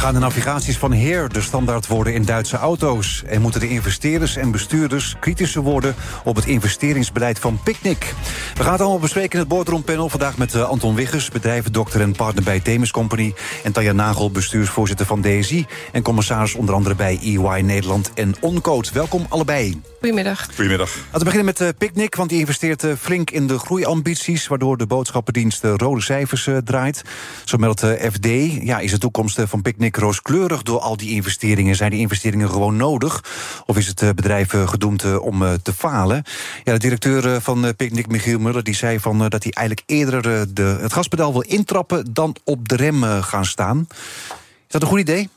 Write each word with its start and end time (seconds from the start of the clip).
Gaan 0.00 0.14
de 0.14 0.20
navigaties 0.20 0.78
van 0.78 0.92
Heer 0.92 1.28
de 1.28 1.40
standaard 1.40 1.86
worden 1.86 2.14
in 2.14 2.24
Duitse 2.24 2.56
auto's? 2.56 3.22
En 3.26 3.40
moeten 3.40 3.60
de 3.60 3.68
investeerders 3.68 4.36
en 4.36 4.50
bestuurders 4.50 5.16
kritischer 5.20 5.62
worden 5.62 5.94
op 6.24 6.36
het 6.36 6.46
investeringsbeleid 6.46 7.38
van 7.38 7.60
Picnic? 7.62 8.14
We 8.54 8.62
gaan 8.62 8.72
het 8.72 8.80
allemaal 8.80 8.98
bespreken 8.98 9.32
in 9.32 9.38
het 9.38 9.48
boardroompanel. 9.48 10.08
Vandaag 10.08 10.36
met 10.36 10.54
uh, 10.54 10.68
Anton 10.68 10.94
Wiggers, 10.94 11.28
bedrijvendokter 11.30 12.00
en 12.00 12.12
partner 12.12 12.44
bij 12.44 12.60
Themis 12.60 12.90
Company. 12.90 13.34
En 13.62 13.72
Tanja 13.72 13.92
Nagel, 13.92 14.30
bestuursvoorzitter 14.30 15.06
van 15.06 15.20
DSI. 15.20 15.66
En 15.92 16.02
commissaris 16.02 16.54
onder 16.54 16.74
andere 16.74 16.94
bij 16.94 17.18
EY 17.22 17.60
Nederland 17.60 18.12
en 18.14 18.34
Oncode. 18.40 18.88
Welkom 18.92 19.26
allebei. 19.28 19.80
Goedemiddag. 19.98 20.46
Goedemiddag. 20.54 20.94
Laten 20.96 21.18
we 21.18 21.24
beginnen 21.24 21.44
met 21.44 21.60
uh, 21.60 21.68
Picnic, 21.78 22.14
want 22.14 22.30
die 22.30 22.38
investeert 22.38 22.84
uh, 22.84 22.92
flink 22.98 23.30
in 23.30 23.46
de 23.46 23.58
groeiambities... 23.58 24.46
waardoor 24.46 24.76
de 24.76 24.86
boodschappendienst 24.86 25.64
rode 25.64 26.00
cijfers 26.00 26.48
draait. 26.64 27.02
Zo 27.44 27.56
meldt 27.56 27.80
FD. 28.12 28.26
Ja, 28.62 28.78
is 28.78 28.90
de 28.90 28.98
toekomst 28.98 29.40
van 29.46 29.62
Picnic 29.62 29.89
rooskleurig 29.96 30.62
door 30.62 30.80
al 30.80 30.96
die 30.96 31.10
investeringen? 31.10 31.76
Zijn 31.76 31.90
die 31.90 32.00
investeringen 32.00 32.50
gewoon 32.50 32.76
nodig? 32.76 33.24
Of 33.66 33.76
is 33.76 33.86
het 33.86 34.16
bedrijf 34.16 34.50
gedoemd 34.50 35.18
om 35.18 35.58
te 35.62 35.72
falen? 35.72 36.24
Ja, 36.64 36.72
de 36.72 36.78
directeur 36.78 37.40
van 37.40 37.76
Picnic, 37.76 38.08
Michiel 38.08 38.38
Muller, 38.38 38.62
die 38.62 38.74
zei 38.74 39.00
van, 39.00 39.28
dat 39.28 39.42
hij 39.42 39.52
eigenlijk 39.52 39.88
eerder 39.90 40.54
de, 40.54 40.78
het 40.80 40.92
gaspedaal 40.92 41.32
wil 41.32 41.40
intrappen... 41.40 42.12
dan 42.12 42.36
op 42.44 42.68
de 42.68 42.76
rem 42.76 43.02
gaan 43.02 43.44
staan. 43.44 43.86
Is 43.88 44.68
dat 44.68 44.82
een 44.82 44.88
goed 44.88 45.00
idee? 45.00 45.28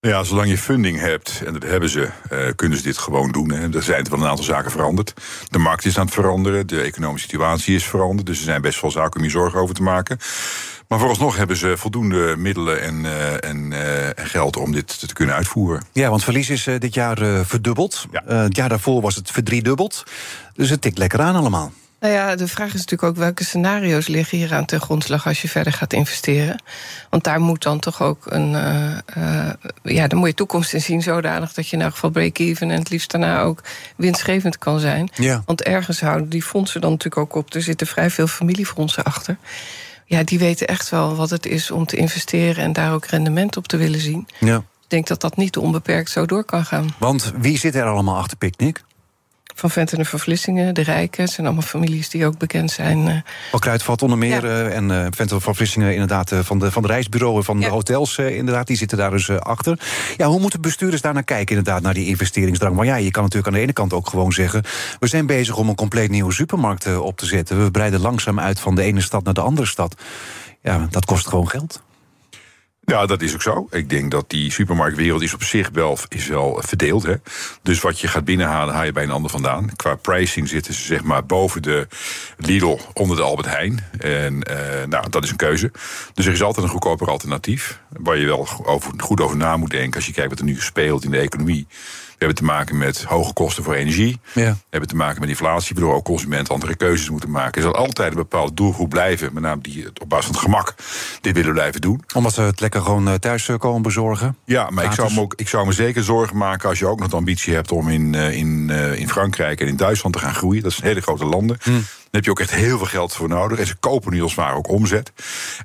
Ja, 0.00 0.22
zolang 0.22 0.48
je 0.48 0.58
funding 0.58 0.98
hebt, 0.98 1.42
en 1.46 1.52
dat 1.52 1.62
hebben 1.62 1.88
ze, 1.88 2.10
kunnen 2.56 2.78
ze 2.78 2.84
dit 2.84 2.98
gewoon 2.98 3.32
doen. 3.32 3.50
Hè. 3.50 3.74
Er 3.74 3.82
zijn 3.82 4.06
wel 4.10 4.20
een 4.20 4.26
aantal 4.26 4.44
zaken 4.44 4.70
veranderd. 4.70 5.14
De 5.48 5.58
markt 5.58 5.84
is 5.84 5.98
aan 5.98 6.04
het 6.04 6.14
veranderen, 6.14 6.66
de 6.66 6.80
economische 6.80 7.28
situatie 7.28 7.74
is 7.74 7.84
veranderd. 7.84 8.26
Dus 8.26 8.38
er 8.38 8.44
zijn 8.44 8.62
best 8.62 8.80
wel 8.80 8.90
zaken 8.90 9.20
om 9.20 9.26
je 9.26 9.30
zorgen 9.30 9.60
over 9.60 9.74
te 9.74 9.82
maken. 9.82 10.18
Maar 10.90 10.98
vooralsnog 10.98 11.36
hebben 11.36 11.56
ze 11.56 11.76
voldoende 11.76 12.34
middelen 12.36 12.82
en, 12.82 13.04
uh, 13.04 13.44
en 13.44 13.70
uh, 13.70 14.08
geld 14.14 14.56
om 14.56 14.72
dit 14.72 15.08
te 15.08 15.14
kunnen 15.14 15.34
uitvoeren. 15.34 15.84
Ja, 15.92 16.10
want 16.10 16.24
verlies 16.24 16.50
is 16.50 16.64
dit 16.78 16.94
jaar 16.94 17.44
verdubbeld. 17.44 18.06
Ja. 18.10 18.34
het 18.34 18.56
jaar 18.56 18.68
daarvoor 18.68 19.00
was 19.00 19.14
het 19.14 19.30
verdriedubbeld. 19.30 20.04
Dus 20.54 20.70
het 20.70 20.80
tikt 20.80 20.98
lekker 20.98 21.20
aan 21.20 21.36
allemaal. 21.36 21.72
Nou 22.00 22.12
ja, 22.14 22.36
de 22.36 22.48
vraag 22.48 22.66
is 22.66 22.80
natuurlijk 22.80 23.02
ook 23.02 23.16
welke 23.16 23.44
scenario's 23.44 24.06
liggen 24.06 24.38
hier 24.38 24.54
aan 24.54 24.64
ten 24.64 24.80
grondslag 24.80 25.26
als 25.26 25.42
je 25.42 25.48
verder 25.48 25.72
gaat 25.72 25.92
investeren. 25.92 26.62
Want 27.10 27.24
daar 27.24 27.40
moet 27.40 27.62
dan 27.62 27.78
toch 27.78 28.02
ook 28.02 28.26
een. 28.26 28.52
Uh, 28.52 28.98
uh, 29.16 29.50
ja, 29.82 30.06
de 30.06 30.16
mooie 30.16 30.34
toekomst 30.34 30.72
in 30.72 30.80
zien, 30.80 31.02
zodanig 31.02 31.52
dat 31.52 31.68
je 31.68 31.76
in 31.76 31.82
elk 31.82 31.92
geval 31.92 32.10
break-even 32.10 32.70
en 32.70 32.78
het 32.78 32.90
liefst 32.90 33.10
daarna 33.10 33.40
ook 33.40 33.62
winstgevend 33.96 34.58
kan 34.58 34.80
zijn. 34.80 35.10
Ja. 35.14 35.42
Want 35.46 35.62
ergens 35.62 36.00
houden 36.00 36.28
die 36.28 36.42
fondsen 36.42 36.80
dan 36.80 36.90
natuurlijk 36.90 37.22
ook 37.22 37.34
op. 37.34 37.54
Er 37.54 37.62
zitten 37.62 37.86
vrij 37.86 38.10
veel 38.10 38.26
familiefondsen 38.26 39.04
achter. 39.04 39.36
Ja, 40.10 40.22
die 40.22 40.38
weten 40.38 40.66
echt 40.66 40.88
wel 40.88 41.16
wat 41.16 41.30
het 41.30 41.46
is 41.46 41.70
om 41.70 41.86
te 41.86 41.96
investeren 41.96 42.64
en 42.64 42.72
daar 42.72 42.92
ook 42.92 43.06
rendement 43.06 43.56
op 43.56 43.66
te 43.66 43.76
willen 43.76 44.00
zien. 44.00 44.28
Ja. 44.40 44.56
Ik 44.56 44.88
denk 44.88 45.06
dat 45.06 45.20
dat 45.20 45.36
niet 45.36 45.56
onbeperkt 45.56 46.10
zo 46.10 46.26
door 46.26 46.44
kan 46.44 46.64
gaan. 46.64 46.94
Want 46.98 47.32
wie 47.38 47.58
zit 47.58 47.74
er 47.74 47.84
allemaal 47.84 48.16
achter 48.16 48.36
Picnic? 48.36 48.82
Van 49.60 49.70
Venten 49.70 49.98
en 49.98 50.06
van 50.06 50.18
Vlissingen, 50.18 50.74
de 50.74 50.82
Rijken. 50.82 51.22
Het 51.22 51.32
zijn 51.32 51.46
allemaal 51.46 51.64
families 51.64 52.08
die 52.08 52.26
ook 52.26 52.38
bekend 52.38 52.70
zijn. 52.70 53.06
Uh. 53.06 53.14
Al 53.52 53.58
Kruidvat 53.58 54.02
onder 54.02 54.18
meer. 54.18 54.46
Ja. 54.46 54.68
Uh, 54.68 54.76
en 54.76 54.90
uh, 54.90 55.06
Venten 55.10 55.40
van 55.40 55.54
Vlissingen 55.54 55.92
inderdaad 55.92 56.32
van 56.42 56.58
de, 56.58 56.70
van 56.70 56.82
de 56.82 56.88
reisbureau... 56.88 57.44
van 57.44 57.60
ja. 57.60 57.66
de 57.66 57.72
hotels 57.72 58.18
inderdaad, 58.18 58.66
die 58.66 58.76
zitten 58.76 58.98
daar 58.98 59.10
dus 59.10 59.30
achter. 59.30 59.80
Ja, 60.16 60.26
hoe 60.26 60.40
moeten 60.40 60.60
bestuurders 60.60 61.02
daar 61.02 61.14
naar 61.14 61.22
kijken 61.22 61.56
inderdaad, 61.56 61.82
naar 61.82 61.94
die 61.94 62.06
investeringsdrang? 62.06 62.76
Maar 62.76 62.86
ja, 62.86 62.96
je 62.96 63.10
kan 63.10 63.22
natuurlijk 63.22 63.48
aan 63.48 63.58
de 63.58 63.64
ene 63.64 63.72
kant 63.72 63.92
ook 63.92 64.08
gewoon 64.08 64.32
zeggen... 64.32 64.62
we 64.98 65.06
zijn 65.06 65.26
bezig 65.26 65.56
om 65.56 65.68
een 65.68 65.74
compleet 65.74 66.10
nieuwe 66.10 66.32
supermarkt 66.32 66.98
op 66.98 67.16
te 67.16 67.26
zetten. 67.26 67.64
We 67.64 67.70
breiden 67.70 68.00
langzaam 68.00 68.40
uit 68.40 68.60
van 68.60 68.74
de 68.74 68.82
ene 68.82 69.00
stad 69.00 69.24
naar 69.24 69.34
de 69.34 69.40
andere 69.40 69.66
stad. 69.66 69.94
Ja, 70.62 70.86
dat 70.90 71.04
kost 71.04 71.28
gewoon 71.28 71.48
geld. 71.48 71.82
Ja, 72.90 73.06
dat 73.06 73.22
is 73.22 73.34
ook 73.34 73.42
zo. 73.42 73.66
Ik 73.70 73.90
denk 73.90 74.10
dat 74.10 74.30
die 74.30 74.52
supermarktwereld 74.52 75.22
is 75.22 75.34
op 75.34 75.42
zich 75.42 75.70
wel, 75.72 75.98
is 76.08 76.26
wel 76.26 76.62
verdeeld. 76.66 77.02
Hè? 77.02 77.14
Dus 77.62 77.80
wat 77.80 78.00
je 78.00 78.08
gaat 78.08 78.24
binnenhalen, 78.24 78.74
haal 78.74 78.84
je 78.84 78.92
bij 78.92 79.02
een 79.02 79.10
ander 79.10 79.30
vandaan. 79.30 79.76
Qua 79.76 79.94
pricing 79.94 80.48
zitten 80.48 80.74
ze 80.74 80.82
zeg 80.82 81.02
maar 81.02 81.26
boven 81.26 81.62
de 81.62 81.86
Lidl, 82.36 82.78
onder 82.92 83.16
de 83.16 83.22
Albert 83.22 83.48
Heijn. 83.48 83.84
En 83.98 84.34
uh, 84.34 84.86
nou, 84.88 85.10
dat 85.10 85.24
is 85.24 85.30
een 85.30 85.36
keuze. 85.36 85.70
Dus 86.14 86.26
er 86.26 86.32
is 86.32 86.42
altijd 86.42 86.64
een 86.64 86.72
goedkoper 86.72 87.08
alternatief. 87.08 87.80
Waar 87.88 88.16
je 88.16 88.26
wel 88.26 88.48
over, 88.64 88.92
goed 88.96 89.20
over 89.20 89.36
na 89.36 89.56
moet 89.56 89.70
denken 89.70 89.94
als 89.94 90.06
je 90.06 90.12
kijkt 90.12 90.30
wat 90.30 90.38
er 90.38 90.44
nu 90.44 90.60
speelt 90.60 91.04
in 91.04 91.10
de 91.10 91.18
economie. 91.18 91.66
We 92.20 92.26
hebben 92.26 92.44
te 92.44 92.52
maken 92.52 92.78
met 92.78 93.02
hoge 93.02 93.32
kosten 93.32 93.64
voor 93.64 93.74
energie. 93.74 94.20
Ja. 94.32 94.50
We 94.50 94.66
hebben 94.70 94.88
te 94.88 94.96
maken 94.96 95.20
met 95.20 95.28
inflatie, 95.28 95.74
waardoor 95.74 95.94
ook 95.94 96.04
consumenten 96.04 96.54
andere 96.54 96.74
keuzes 96.74 97.10
moeten 97.10 97.30
maken. 97.30 97.54
Er 97.54 97.68
zal 97.68 97.76
altijd 97.76 98.10
een 98.10 98.16
bepaalde 98.16 98.54
doelgroep 98.54 98.88
blijven, 98.88 99.32
met 99.32 99.42
name 99.42 99.62
die 99.62 99.86
op 100.00 100.08
basis 100.08 100.26
van 100.26 100.34
het 100.34 100.44
gemak 100.44 100.74
dit 101.20 101.34
willen 101.34 101.52
blijven 101.52 101.80
doen. 101.80 102.04
Omdat 102.14 102.34
ze 102.34 102.40
het 102.40 102.60
lekker 102.60 102.80
gewoon 102.80 103.18
thuis 103.18 103.50
komen 103.58 103.82
bezorgen? 103.82 104.36
Ja, 104.44 104.70
maar 104.70 104.84
ik 104.84 104.92
zou, 104.92 105.14
me 105.14 105.20
ook, 105.20 105.34
ik 105.36 105.48
zou 105.48 105.66
me 105.66 105.72
zeker 105.72 106.02
zorgen 106.02 106.36
maken 106.36 106.68
als 106.68 106.78
je 106.78 106.86
ook 106.86 106.98
nog 106.98 107.08
de 107.08 107.16
ambitie 107.16 107.54
hebt 107.54 107.72
om 107.72 107.88
in, 107.88 108.14
in, 108.14 108.70
in 108.70 109.08
Frankrijk 109.08 109.60
en 109.60 109.66
in 109.66 109.76
Duitsland 109.76 110.14
te 110.14 110.20
gaan 110.20 110.34
groeien. 110.34 110.62
Dat 110.62 110.72
zijn 110.72 110.86
hele 110.86 111.00
grote 111.00 111.24
landen. 111.24 111.58
Hm. 111.62 111.70
Dan 112.10 112.20
heb 112.20 112.24
je 112.24 112.30
ook 112.30 112.40
echt 112.40 112.60
heel 112.60 112.78
veel 112.78 112.86
geld 112.86 113.12
voor 113.12 113.28
nodig. 113.28 113.58
En 113.58 113.66
ze 113.66 113.74
kopen 113.74 114.12
nu 114.12 114.22
als 114.22 114.30
het 114.30 114.40
ware 114.40 114.56
ook 114.56 114.68
omzet. 114.68 115.12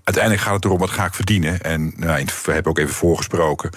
Uiteindelijk 0.04 0.44
gaat 0.44 0.54
het 0.54 0.66
erom, 0.66 0.78
wat 0.78 0.90
ga 0.90 1.06
ik 1.06 1.14
verdienen? 1.14 1.62
En 1.62 1.94
nou, 1.96 2.26
we 2.46 2.52
hebben 2.52 2.72
ook 2.72 2.78
even 2.78 2.94
voorgesproken. 2.94 3.70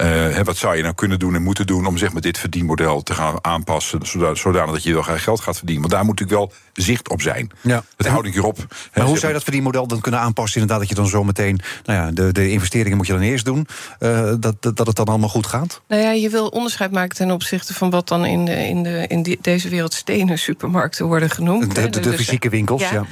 Uh, 0.00 0.38
wat 0.38 0.56
zou 0.56 0.76
je 0.76 0.82
nou 0.82 0.94
kunnen 0.94 1.18
doen 1.18 1.34
en 1.34 1.42
moeten 1.42 1.66
doen... 1.66 1.86
om 1.86 1.96
zeg 1.96 2.12
maar, 2.12 2.22
dit 2.22 2.38
verdienmodel 2.38 3.02
te 3.02 3.14
gaan 3.14 3.44
aanpassen... 3.44 4.00
zodanig 4.32 4.72
dat 4.72 4.82
je 4.82 4.92
wel 4.92 5.02
graag 5.02 5.22
geld 5.22 5.40
gaat 5.40 5.56
verdienen. 5.56 5.82
Want 5.82 5.94
daar 5.94 6.04
moet 6.04 6.20
natuurlijk 6.20 6.38
wel 6.38 6.58
zicht 6.72 7.08
op 7.08 7.22
zijn. 7.22 7.50
Ja. 7.60 7.84
Dat 7.96 8.06
houd 8.06 8.24
ik 8.24 8.32
hierop. 8.32 8.56
Maar 8.94 9.04
hoe 9.04 9.16
zou 9.16 9.26
je 9.26 9.32
dat 9.32 9.42
verdienmodel 9.42 9.86
dan 9.86 10.00
kunnen 10.00 10.20
aanpassen? 10.20 10.60
Inderdaad, 10.60 10.88
dat 10.88 10.96
je 10.96 11.02
dan 11.02 11.10
zo 11.10 11.24
meteen... 11.24 11.60
Nou 11.84 11.98
ja, 11.98 12.10
de, 12.10 12.32
de 12.32 12.50
investeringen 12.50 12.96
moet 12.96 13.06
je 13.06 13.12
dan 13.12 13.22
eerst 13.22 13.44
doen. 13.44 13.66
Uh, 14.00 14.34
dat, 14.38 14.62
dat, 14.62 14.76
dat 14.76 14.86
het 14.86 14.96
dan 14.96 15.06
allemaal 15.06 15.28
goed 15.28 15.46
gaat? 15.46 15.80
Nou 15.88 16.02
ja, 16.02 16.10
je 16.10 16.30
wil 16.30 16.46
onderscheid 16.46 16.90
maken 16.90 17.16
ten 17.16 17.30
opzichte 17.30 17.74
van... 17.74 17.90
wat 17.90 18.08
dan 18.08 18.24
in, 18.24 18.44
de, 18.44 18.66
in, 18.66 18.82
de, 18.82 19.04
in 19.06 19.22
die, 19.22 19.38
deze 19.40 19.68
wereld 19.68 19.94
stenen 19.94 20.38
supermarkten 20.38 21.06
worden 21.06 21.30
genoemd. 21.30 21.74
De, 21.74 21.88
de, 21.90 22.00
de 22.00 22.09
fysieke 22.12 22.48
winkels, 22.48 22.82
ja. 22.82 22.92
ja. 22.92 23.04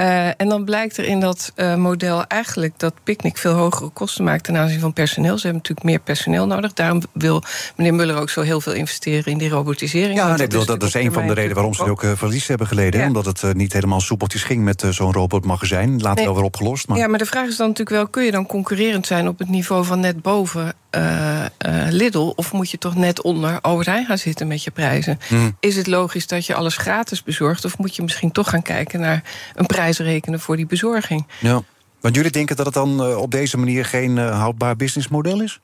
Uh, 0.00 0.32
en 0.36 0.48
dan 0.48 0.64
blijkt 0.64 0.96
er 0.96 1.04
in 1.04 1.20
dat 1.20 1.52
uh, 1.56 1.74
model 1.74 2.24
eigenlijk 2.26 2.78
dat 2.78 2.94
Picnic 3.02 3.38
veel 3.38 3.52
hogere 3.52 3.88
kosten 3.88 4.24
maakt 4.24 4.44
ten 4.44 4.56
aanzien 4.56 4.80
van 4.80 4.92
personeel. 4.92 5.38
Ze 5.38 5.42
hebben 5.42 5.56
natuurlijk 5.56 5.86
meer 5.86 5.98
personeel 5.98 6.46
nodig. 6.46 6.72
Daarom 6.72 7.02
wil 7.12 7.42
meneer 7.76 7.94
Muller 7.94 8.16
ook 8.16 8.30
zo 8.30 8.40
heel 8.40 8.60
veel 8.60 8.72
investeren 8.72 9.32
in 9.32 9.38
die 9.38 9.48
robotisering. 9.48 10.18
Ja, 10.18 10.36
nee, 10.36 10.46
dat, 10.46 10.66
dat 10.66 10.82
is 10.82 10.94
een 10.94 11.12
van 11.12 11.26
de 11.26 11.32
redenen 11.32 11.54
waarom 11.54 11.74
ze 11.74 11.84
ook 11.84 12.02
uh, 12.02 12.12
verlies 12.14 12.46
hebben 12.46 12.66
geleden. 12.66 13.00
Ja. 13.00 13.06
Omdat 13.06 13.24
het 13.24 13.54
niet 13.54 13.72
helemaal 13.72 14.00
soepeltjes 14.00 14.42
ging 14.42 14.64
met 14.64 14.84
zo'n 14.90 15.12
robotmagazijn. 15.12 15.90
Later 16.00 16.14
nee. 16.14 16.24
wel 16.24 16.34
weer 16.34 16.44
opgelost. 16.44 16.88
Maar... 16.88 16.98
Ja, 16.98 17.06
maar 17.06 17.18
de 17.18 17.26
vraag 17.26 17.48
is 17.48 17.56
dan 17.56 17.68
natuurlijk 17.68 17.96
wel: 17.96 18.08
kun 18.08 18.24
je 18.24 18.30
dan 18.30 18.46
concurrerend 18.46 19.06
zijn 19.06 19.28
op 19.28 19.38
het 19.38 19.48
niveau 19.48 19.84
van 19.84 20.00
net 20.00 20.22
boven 20.22 20.74
uh, 20.96 21.44
uh, 21.66 21.86
Lidl? 21.90 22.32
Of 22.36 22.52
moet 22.52 22.70
je 22.70 22.78
toch 22.78 22.94
net 22.94 23.22
onder 23.22 23.60
Albert 23.60 23.86
Heijn 23.86 24.06
gaan 24.06 24.18
zitten 24.18 24.46
met 24.46 24.64
je 24.64 24.70
prijzen? 24.70 25.18
Hmm. 25.28 25.56
Is 25.60 25.76
het 25.76 25.86
logisch 25.86 26.26
dat 26.26 26.46
je 26.46 26.54
alles 26.54 26.76
gratis 26.76 27.22
bezorgt? 27.22 27.64
Of 27.64 27.78
moet 27.78 27.96
je 27.96 28.02
misschien 28.02 28.32
toch 28.32 28.50
gaan 28.50 28.62
kijken 28.62 29.00
naar 29.00 29.22
een 29.54 29.66
prijs 29.66 29.98
rekenen 29.98 30.40
voor 30.40 30.56
die 30.56 30.66
bezorging? 30.66 31.26
Ja. 31.40 31.62
Want 32.00 32.14
jullie 32.14 32.30
denken 32.30 32.56
dat 32.56 32.66
het 32.66 32.74
dan 32.74 33.08
uh, 33.08 33.16
op 33.16 33.30
deze 33.30 33.58
manier 33.58 33.84
geen 33.84 34.16
houdbaar 34.18 34.76
businessmodel 34.76 35.42
is? 35.42 35.60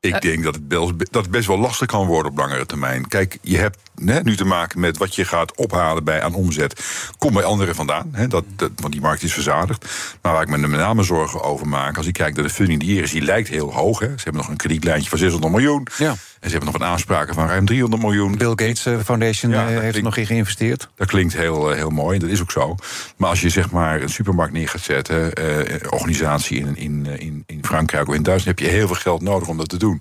Ik 0.00 0.20
denk 0.20 0.44
dat 0.44 0.54
het, 0.54 0.68
best, 0.68 1.12
dat 1.12 1.22
het 1.22 1.30
best 1.30 1.46
wel 1.46 1.58
lastig 1.58 1.86
kan 1.86 2.06
worden 2.06 2.32
op 2.32 2.38
langere 2.38 2.66
termijn. 2.66 3.08
Kijk, 3.08 3.38
je 3.42 3.56
hebt 3.56 3.78
hè, 4.04 4.22
nu 4.22 4.36
te 4.36 4.44
maken 4.44 4.80
met 4.80 4.98
wat 4.98 5.14
je 5.14 5.24
gaat 5.24 5.56
ophalen 5.56 6.04
bij 6.04 6.22
aan 6.22 6.34
omzet. 6.34 6.84
Komt 7.18 7.34
bij 7.34 7.44
anderen 7.44 7.74
vandaan, 7.74 8.08
hè, 8.12 8.26
dat, 8.26 8.44
dat, 8.56 8.70
want 8.76 8.92
die 8.92 9.02
markt 9.02 9.22
is 9.22 9.32
verzadigd. 9.32 9.86
Maar 10.22 10.32
waar 10.32 10.42
ik 10.42 10.48
me 10.48 10.56
met 10.56 10.80
name 10.80 11.02
zorgen 11.02 11.42
over 11.42 11.68
maak... 11.68 11.96
als 11.96 12.06
ik 12.06 12.12
kijk 12.12 12.34
naar 12.34 12.44
de 12.44 12.50
funding 12.50 12.80
die 12.80 12.90
hier 12.90 13.02
is, 13.02 13.10
die 13.10 13.22
lijkt 13.22 13.48
heel 13.48 13.72
hoog. 13.72 13.98
Hè. 13.98 14.06
Ze 14.06 14.22
hebben 14.24 14.42
nog 14.42 14.48
een 14.50 14.56
kredietlijntje 14.56 15.10
van 15.10 15.18
600 15.18 15.52
miljoen. 15.52 15.86
Ja. 15.98 16.14
En 16.40 16.50
ze 16.50 16.56
hebben 16.56 16.72
nog 16.72 16.80
een 16.80 16.86
aanspraken 16.86 17.34
van 17.34 17.46
ruim 17.46 17.66
300 17.66 18.02
miljoen. 18.02 18.36
Bill 18.36 18.48
Gates 18.48 18.86
Foundation 19.04 19.50
ja, 19.52 19.66
heeft 19.66 19.96
er 19.96 20.02
nog 20.02 20.16
in 20.16 20.26
geïnvesteerd. 20.26 20.88
Dat 20.94 21.08
klinkt 21.08 21.36
heel, 21.36 21.70
heel 21.70 21.90
mooi, 21.90 22.18
dat 22.18 22.28
is 22.28 22.40
ook 22.40 22.50
zo. 22.50 22.76
Maar 23.16 23.28
als 23.28 23.40
je 23.40 23.48
zeg 23.48 23.70
maar 23.70 24.02
een 24.02 24.08
supermarkt 24.08 24.52
neer 24.52 24.68
gaat 24.68 24.80
zetten... 24.80 25.32
Eh, 25.32 25.76
organisatie 25.90 26.58
in, 26.58 26.76
in, 26.76 27.06
in, 27.06 27.44
in 27.46 27.64
Frankrijk 27.64 28.08
of 28.08 28.14
in 28.14 28.22
Duitsland... 28.22 28.58
heb 28.58 28.68
je 28.68 28.74
heel 28.74 28.86
veel 28.86 28.96
geld 28.96 29.22
nodig 29.22 29.48
om 29.48 29.56
dat 29.56 29.68
te 29.68 29.76
doen. 29.76 30.00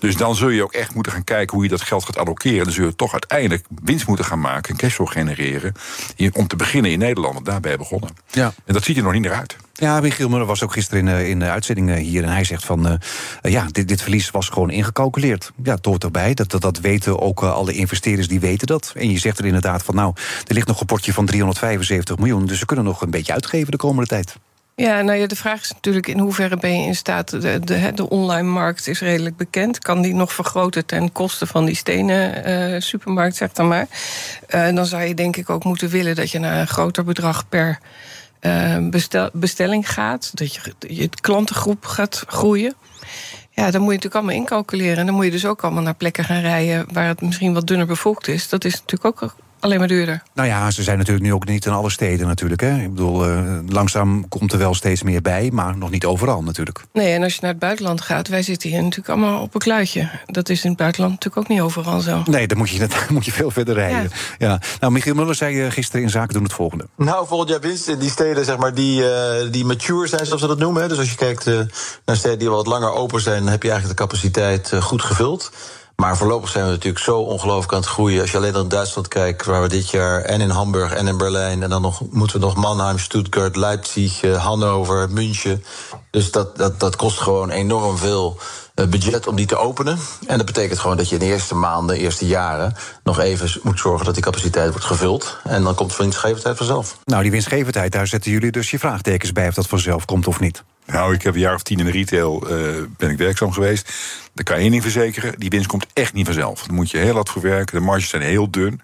Dus 0.00 0.16
dan 0.16 0.36
zul 0.36 0.48
je 0.48 0.62
ook 0.62 0.72
echt 0.72 0.94
moeten 0.94 1.12
gaan 1.12 1.24
kijken 1.24 1.54
hoe 1.54 1.64
je 1.64 1.70
dat 1.70 1.80
geld 1.80 2.04
gaat 2.04 2.18
allokeren. 2.18 2.64
Dan 2.64 2.72
zul 2.72 2.86
je 2.86 2.94
toch 2.94 3.12
uiteindelijk 3.12 3.66
winst 3.82 4.06
moeten 4.06 4.24
gaan 4.24 4.40
maken... 4.40 4.70
en 4.70 4.76
cashflow 4.76 5.08
genereren 5.08 5.72
om 6.32 6.46
te 6.46 6.56
beginnen 6.56 6.90
in 6.90 6.98
Nederland. 6.98 7.34
Want 7.34 7.46
daarbij 7.46 7.76
begonnen. 7.76 8.10
Ja. 8.30 8.52
En 8.64 8.74
dat 8.74 8.84
ziet 8.84 8.96
er 8.96 9.02
nog 9.02 9.12
niet 9.12 9.22
naar 9.22 9.34
uit. 9.34 9.56
Ja, 9.74 10.00
Michiel 10.00 10.28
Muller 10.28 10.46
was 10.46 10.62
ook 10.62 10.72
gisteren 10.72 11.08
in, 11.08 11.26
in 11.26 11.38
de 11.38 11.48
uitzending 11.48 11.96
hier... 11.96 12.22
en 12.22 12.28
hij 12.28 12.44
zegt 12.44 12.64
van, 12.64 12.86
uh, 12.86 12.94
ja, 13.52 13.66
dit, 13.70 13.88
dit 13.88 14.02
verlies 14.02 14.30
was 14.30 14.48
gewoon 14.48 14.70
ingecalculeerd. 14.70 15.52
Ja, 15.62 15.74
het 15.74 15.84
hoort 15.84 16.04
erbij. 16.04 16.34
Dat, 16.34 16.50
dat, 16.50 16.60
dat 16.60 16.80
weten 16.80 17.20
ook 17.20 17.42
uh, 17.42 17.52
alle 17.52 17.72
investeerders, 17.72 18.28
die 18.28 18.40
weten 18.40 18.66
dat. 18.66 18.92
En 18.96 19.10
je 19.10 19.18
zegt 19.18 19.38
er 19.38 19.44
inderdaad 19.44 19.82
van, 19.82 19.94
nou, 19.94 20.14
er 20.46 20.54
ligt 20.54 20.66
nog 20.66 20.80
een 20.80 20.86
potje 20.86 21.12
van 21.12 21.26
375 21.26 22.16
miljoen... 22.16 22.46
dus 22.46 22.58
ze 22.58 22.66
kunnen 22.66 22.84
nog 22.84 23.02
een 23.02 23.10
beetje 23.10 23.32
uitgeven 23.32 23.70
de 23.70 23.76
komende 23.76 24.08
tijd. 24.08 24.36
Ja, 24.80 25.02
nou 25.02 25.18
ja, 25.18 25.26
de 25.26 25.36
vraag 25.36 25.60
is 25.60 25.72
natuurlijk 25.72 26.06
in 26.06 26.18
hoeverre 26.18 26.56
ben 26.56 26.80
je 26.80 26.86
in 26.86 26.94
staat. 26.94 27.30
De, 27.30 27.60
de, 27.60 27.92
de 27.94 28.08
online 28.08 28.48
markt 28.48 28.86
is 28.86 29.00
redelijk 29.00 29.36
bekend. 29.36 29.78
Kan 29.78 30.02
die 30.02 30.14
nog 30.14 30.32
vergroten 30.32 30.86
ten 30.86 31.12
koste 31.12 31.46
van 31.46 31.64
die 31.64 31.74
stenen 31.74 32.48
uh, 32.48 32.80
supermarkt, 32.80 33.36
zeg 33.36 33.52
dan 33.52 33.68
maar. 33.68 33.86
Uh, 34.54 34.74
dan 34.74 34.86
zou 34.86 35.02
je 35.02 35.14
denk 35.14 35.36
ik 35.36 35.50
ook 35.50 35.64
moeten 35.64 35.88
willen 35.88 36.14
dat 36.14 36.30
je 36.30 36.38
naar 36.38 36.60
een 36.60 36.68
groter 36.68 37.04
bedrag 37.04 37.48
per 37.48 37.78
bestel, 38.90 39.30
bestelling 39.32 39.92
gaat. 39.92 40.30
Dat 40.34 40.54
je 40.54 40.60
je 40.78 41.08
klantengroep 41.20 41.86
gaat 41.86 42.24
groeien. 42.26 42.74
Ja, 43.50 43.70
dan 43.70 43.80
moet 43.80 43.90
je 43.90 43.96
natuurlijk 43.96 44.14
allemaal 44.14 44.34
incalculeren. 44.34 44.96
En 44.96 45.06
dan 45.06 45.14
moet 45.14 45.24
je 45.24 45.30
dus 45.30 45.46
ook 45.46 45.62
allemaal 45.62 45.82
naar 45.82 45.94
plekken 45.94 46.24
gaan 46.24 46.40
rijden 46.40 46.86
waar 46.92 47.06
het 47.06 47.20
misschien 47.20 47.54
wat 47.54 47.66
dunner 47.66 47.86
bevolkt 47.86 48.28
is. 48.28 48.48
Dat 48.48 48.64
is 48.64 48.72
natuurlijk 48.72 49.04
ook 49.04 49.34
alleen 49.60 49.78
maar 49.78 49.88
duurder. 49.88 50.22
Nou 50.34 50.48
ja, 50.48 50.70
ze 50.70 50.82
zijn 50.82 50.98
natuurlijk 50.98 51.26
nu 51.26 51.32
ook 51.32 51.46
niet 51.46 51.66
in 51.66 51.72
alle 51.72 51.90
steden 51.90 52.26
natuurlijk. 52.26 52.60
Hè. 52.60 52.76
Ik 52.82 52.90
bedoel, 52.90 53.28
uh, 53.28 53.58
langzaam 53.68 54.28
komt 54.28 54.52
er 54.52 54.58
wel 54.58 54.74
steeds 54.74 55.02
meer 55.02 55.22
bij, 55.22 55.50
maar 55.52 55.76
nog 55.76 55.90
niet 55.90 56.04
overal 56.04 56.42
natuurlijk. 56.42 56.80
Nee, 56.92 57.14
en 57.14 57.22
als 57.22 57.34
je 57.34 57.38
naar 57.40 57.50
het 57.50 57.58
buitenland 57.58 58.00
gaat, 58.00 58.28
wij 58.28 58.42
zitten 58.42 58.68
hier 58.68 58.82
natuurlijk 58.82 59.08
allemaal 59.08 59.42
op 59.42 59.54
een 59.54 59.60
kluitje. 59.60 60.10
Dat 60.26 60.48
is 60.48 60.62
in 60.62 60.68
het 60.68 60.78
buitenland 60.78 61.12
natuurlijk 61.12 61.42
ook 61.42 61.48
niet 61.48 61.60
overal 61.60 62.00
zo. 62.00 62.22
Nee, 62.24 62.46
dan 62.46 62.58
moet 62.58 62.70
je, 62.70 62.78
dan 62.86 62.98
moet 63.08 63.24
je 63.24 63.32
veel 63.32 63.50
verder 63.50 63.74
rijden. 63.74 64.10
Ja. 64.38 64.48
ja. 64.48 64.60
Nou, 64.80 64.92
Michiel 64.92 65.14
Muller 65.14 65.34
zei 65.34 65.64
uh, 65.64 65.70
gisteren 65.70 66.02
in 66.02 66.10
Zaken 66.10 66.34
doen 66.34 66.42
het 66.42 66.52
volgende. 66.52 66.86
Nou, 66.96 67.26
volgend 67.26 67.50
jaar 67.50 67.60
winst 67.60 67.88
in 67.88 67.98
die 67.98 68.10
steden 68.10 68.44
zeg 68.44 68.56
maar, 68.56 68.74
die, 68.74 69.02
uh, 69.02 69.08
die 69.50 69.64
mature 69.64 70.06
zijn, 70.06 70.26
zoals 70.26 70.40
ze 70.40 70.46
dat 70.46 70.58
noemen. 70.58 70.82
Hè. 70.82 70.88
Dus 70.88 70.98
als 70.98 71.10
je 71.10 71.16
kijkt 71.16 71.44
naar 72.04 72.16
steden 72.16 72.38
die 72.38 72.50
wat 72.50 72.66
langer 72.66 72.92
open 72.92 73.20
zijn, 73.20 73.42
dan 73.42 73.52
heb 73.52 73.62
je 73.62 73.70
eigenlijk 73.70 73.98
de 73.98 74.06
capaciteit 74.06 74.72
goed 74.80 75.02
gevuld. 75.02 75.50
Maar 76.00 76.16
voorlopig 76.16 76.50
zijn 76.50 76.64
we 76.64 76.70
natuurlijk 76.70 77.04
zo 77.04 77.18
ongelooflijk 77.18 77.72
aan 77.72 77.80
het 77.80 77.88
groeien. 77.88 78.20
Als 78.20 78.30
je 78.30 78.36
alleen 78.36 78.52
naar 78.52 78.68
Duitsland 78.68 79.08
kijkt, 79.08 79.44
waar 79.44 79.62
we 79.62 79.68
dit 79.68 79.90
jaar 79.90 80.22
en 80.22 80.40
in 80.40 80.50
Hamburg 80.50 80.94
en 80.94 81.06
in 81.06 81.16
Berlijn. 81.16 81.62
En 81.62 81.70
dan 81.70 81.82
nog, 81.82 82.02
moeten 82.10 82.40
we 82.40 82.46
nog 82.46 82.56
Mannheim, 82.56 82.98
Stuttgart, 82.98 83.56
Leipzig, 83.56 84.22
uh, 84.22 84.44
Hannover, 84.44 85.10
München. 85.10 85.64
Dus 86.10 86.30
dat, 86.30 86.56
dat, 86.56 86.80
dat 86.80 86.96
kost 86.96 87.18
gewoon 87.18 87.50
enorm 87.50 87.98
veel 87.98 88.38
uh, 88.74 88.86
budget 88.86 89.26
om 89.26 89.36
die 89.36 89.46
te 89.46 89.56
openen. 89.56 89.98
En 90.26 90.36
dat 90.36 90.46
betekent 90.46 90.78
gewoon 90.78 90.96
dat 90.96 91.08
je 91.08 91.14
in 91.14 91.20
de 91.20 91.26
eerste 91.26 91.54
maanden, 91.54 91.96
eerste 91.96 92.26
jaren. 92.26 92.74
nog 93.04 93.18
even 93.18 93.60
moet 93.62 93.78
zorgen 93.78 94.04
dat 94.04 94.14
die 94.14 94.22
capaciteit 94.22 94.70
wordt 94.70 94.86
gevuld. 94.86 95.36
En 95.44 95.62
dan 95.62 95.74
komt 95.74 95.90
de 95.90 95.96
winstgevendheid 95.96 96.56
vanzelf. 96.56 96.98
Nou, 97.04 97.22
die 97.22 97.30
winstgevendheid, 97.30 97.92
daar 97.92 98.06
zetten 98.06 98.30
jullie 98.30 98.50
dus 98.50 98.70
je 98.70 98.78
vraagtekens 98.78 99.32
bij 99.32 99.48
of 99.48 99.54
dat 99.54 99.66
vanzelf 99.66 100.04
komt 100.04 100.26
of 100.26 100.40
niet. 100.40 100.62
Nou, 100.92 101.14
ik 101.14 101.22
heb 101.22 101.34
een 101.34 101.40
jaar 101.40 101.54
of 101.54 101.62
tien 101.62 101.78
in 101.78 101.84
de 101.84 101.90
retail 101.90 102.42
uh, 102.44 102.82
ben 102.96 103.10
ik 103.10 103.18
werkzaam 103.18 103.52
geweest. 103.52 103.92
Dan 104.32 104.44
kan 104.44 104.56
je 104.56 104.62
één 104.62 104.70
ding 104.70 104.82
verzekeren: 104.82 105.34
die 105.38 105.50
winst 105.50 105.66
komt 105.66 105.86
echt 105.92 106.12
niet 106.12 106.26
vanzelf. 106.26 106.62
Daar 106.62 106.74
moet 106.74 106.90
je 106.90 106.98
heel 106.98 107.14
hard 107.14 107.28
voor 107.28 107.42
werken. 107.42 107.78
De 107.78 107.84
marges 107.84 108.08
zijn 108.08 108.22
heel 108.22 108.50
dun. 108.50 108.80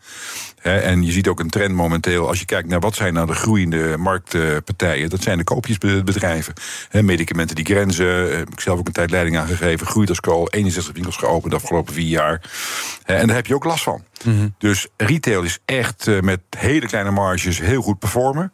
En 0.66 1.02
je 1.02 1.12
ziet 1.12 1.28
ook 1.28 1.40
een 1.40 1.50
trend 1.50 1.74
momenteel. 1.74 2.28
Als 2.28 2.38
je 2.38 2.44
kijkt 2.44 2.68
naar 2.68 2.80
wat 2.80 2.94
zijn 2.94 3.14
nou 3.14 3.26
de 3.26 3.34
groeiende 3.34 3.96
marktpartijen, 3.96 5.10
dat 5.10 5.22
zijn 5.22 5.38
de 5.38 5.44
koopjesbedrijven. 5.44 6.54
Medicamenten 6.90 7.56
die 7.56 7.64
grenzen. 7.64 8.30
Ik 8.30 8.48
heb 8.48 8.60
zelf 8.60 8.78
ook 8.78 8.86
een 8.86 8.92
tijd 8.92 9.10
leiding 9.10 9.38
aangegeven. 9.38 9.86
Groeit 9.86 10.08
als 10.08 10.20
kool. 10.20 10.48
61 10.48 10.92
winkels 10.92 11.16
geopend 11.16 11.50
de 11.50 11.58
afgelopen 11.58 11.94
vier 11.94 12.08
jaar. 12.08 12.40
En 13.04 13.26
daar 13.26 13.36
heb 13.36 13.46
je 13.46 13.54
ook 13.54 13.64
last 13.64 13.82
van. 13.82 14.04
Mm 14.24 14.38
-hmm. 14.38 14.54
Dus 14.58 14.86
retail 14.96 15.42
is 15.42 15.58
echt 15.64 16.06
uh, 16.06 16.20
met 16.20 16.40
hele 16.58 16.86
kleine 16.86 17.10
marges 17.10 17.60
heel 17.60 17.82
goed 17.82 17.98
performen. 17.98 18.52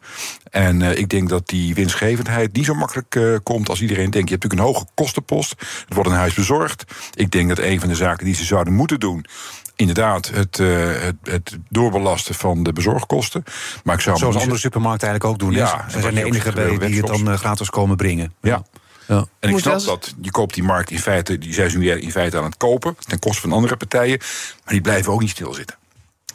En 0.49 0.79
uh, 0.79 0.97
ik 0.97 1.09
denk 1.09 1.29
dat 1.29 1.47
die 1.47 1.73
winstgevendheid 1.73 2.53
niet 2.53 2.65
zo 2.65 2.73
makkelijk 2.73 3.15
uh, 3.15 3.37
komt 3.43 3.69
als 3.69 3.81
iedereen 3.81 4.09
denkt. 4.09 4.29
Je 4.29 4.35
hebt 4.35 4.43
natuurlijk 4.43 4.61
een 4.61 4.75
hoge 4.75 4.91
kostenpost. 4.93 5.49
Het 5.59 5.93
wordt 5.93 6.09
een 6.09 6.15
huis 6.15 6.33
bezorgd. 6.33 6.83
Ik 7.13 7.31
denk 7.31 7.49
dat 7.49 7.59
een 7.59 7.79
van 7.79 7.89
de 7.89 7.95
zaken 7.95 8.25
die 8.25 8.35
ze 8.35 8.43
zouden 8.43 8.73
moeten 8.73 8.99
doen 8.99 9.25
inderdaad 9.75 10.29
het, 10.29 10.59
uh, 10.59 11.01
het, 11.01 11.15
het, 11.23 11.57
doorbelasten 11.69 12.35
van 12.35 12.63
de 12.63 12.73
bezorgkosten. 12.73 13.43
Maar 13.83 13.95
ik 13.95 14.01
zou 14.01 14.17
Zoals 14.17 14.35
andere 14.35 14.59
supermarkten 14.59 15.07
eigenlijk 15.07 15.41
ook 15.41 15.49
doen. 15.49 15.57
Ja, 15.59 15.85
Ze 15.89 16.01
zijn 16.01 16.15
de 16.15 16.23
enige 16.23 16.51
bij 16.51 16.77
die 16.77 16.97
het 16.97 17.07
dan 17.07 17.29
uh, 17.29 17.33
gratis 17.33 17.69
komen 17.69 17.97
brengen. 17.97 18.33
Ja. 18.41 18.63
ja. 19.07 19.25
En 19.39 19.49
ik 19.49 19.59
snap 19.59 19.83
dat. 19.83 20.13
Je 20.21 20.31
koopt 20.31 20.53
die 20.53 20.63
markt 20.63 20.91
in 20.91 20.99
feite, 20.99 21.37
die 21.37 21.53
zijn 21.53 21.69
ze 21.69 21.77
nu 21.77 21.89
in 21.91 22.11
feite 22.11 22.37
aan 22.37 22.43
het 22.43 22.57
kopen, 22.57 22.95
ten 23.07 23.19
koste 23.19 23.41
van 23.41 23.51
andere 23.51 23.77
partijen. 23.77 24.17
Maar 24.63 24.73
die 24.73 24.81
blijven 24.81 25.13
ook 25.13 25.21
niet 25.21 25.29
stilzitten. 25.29 25.75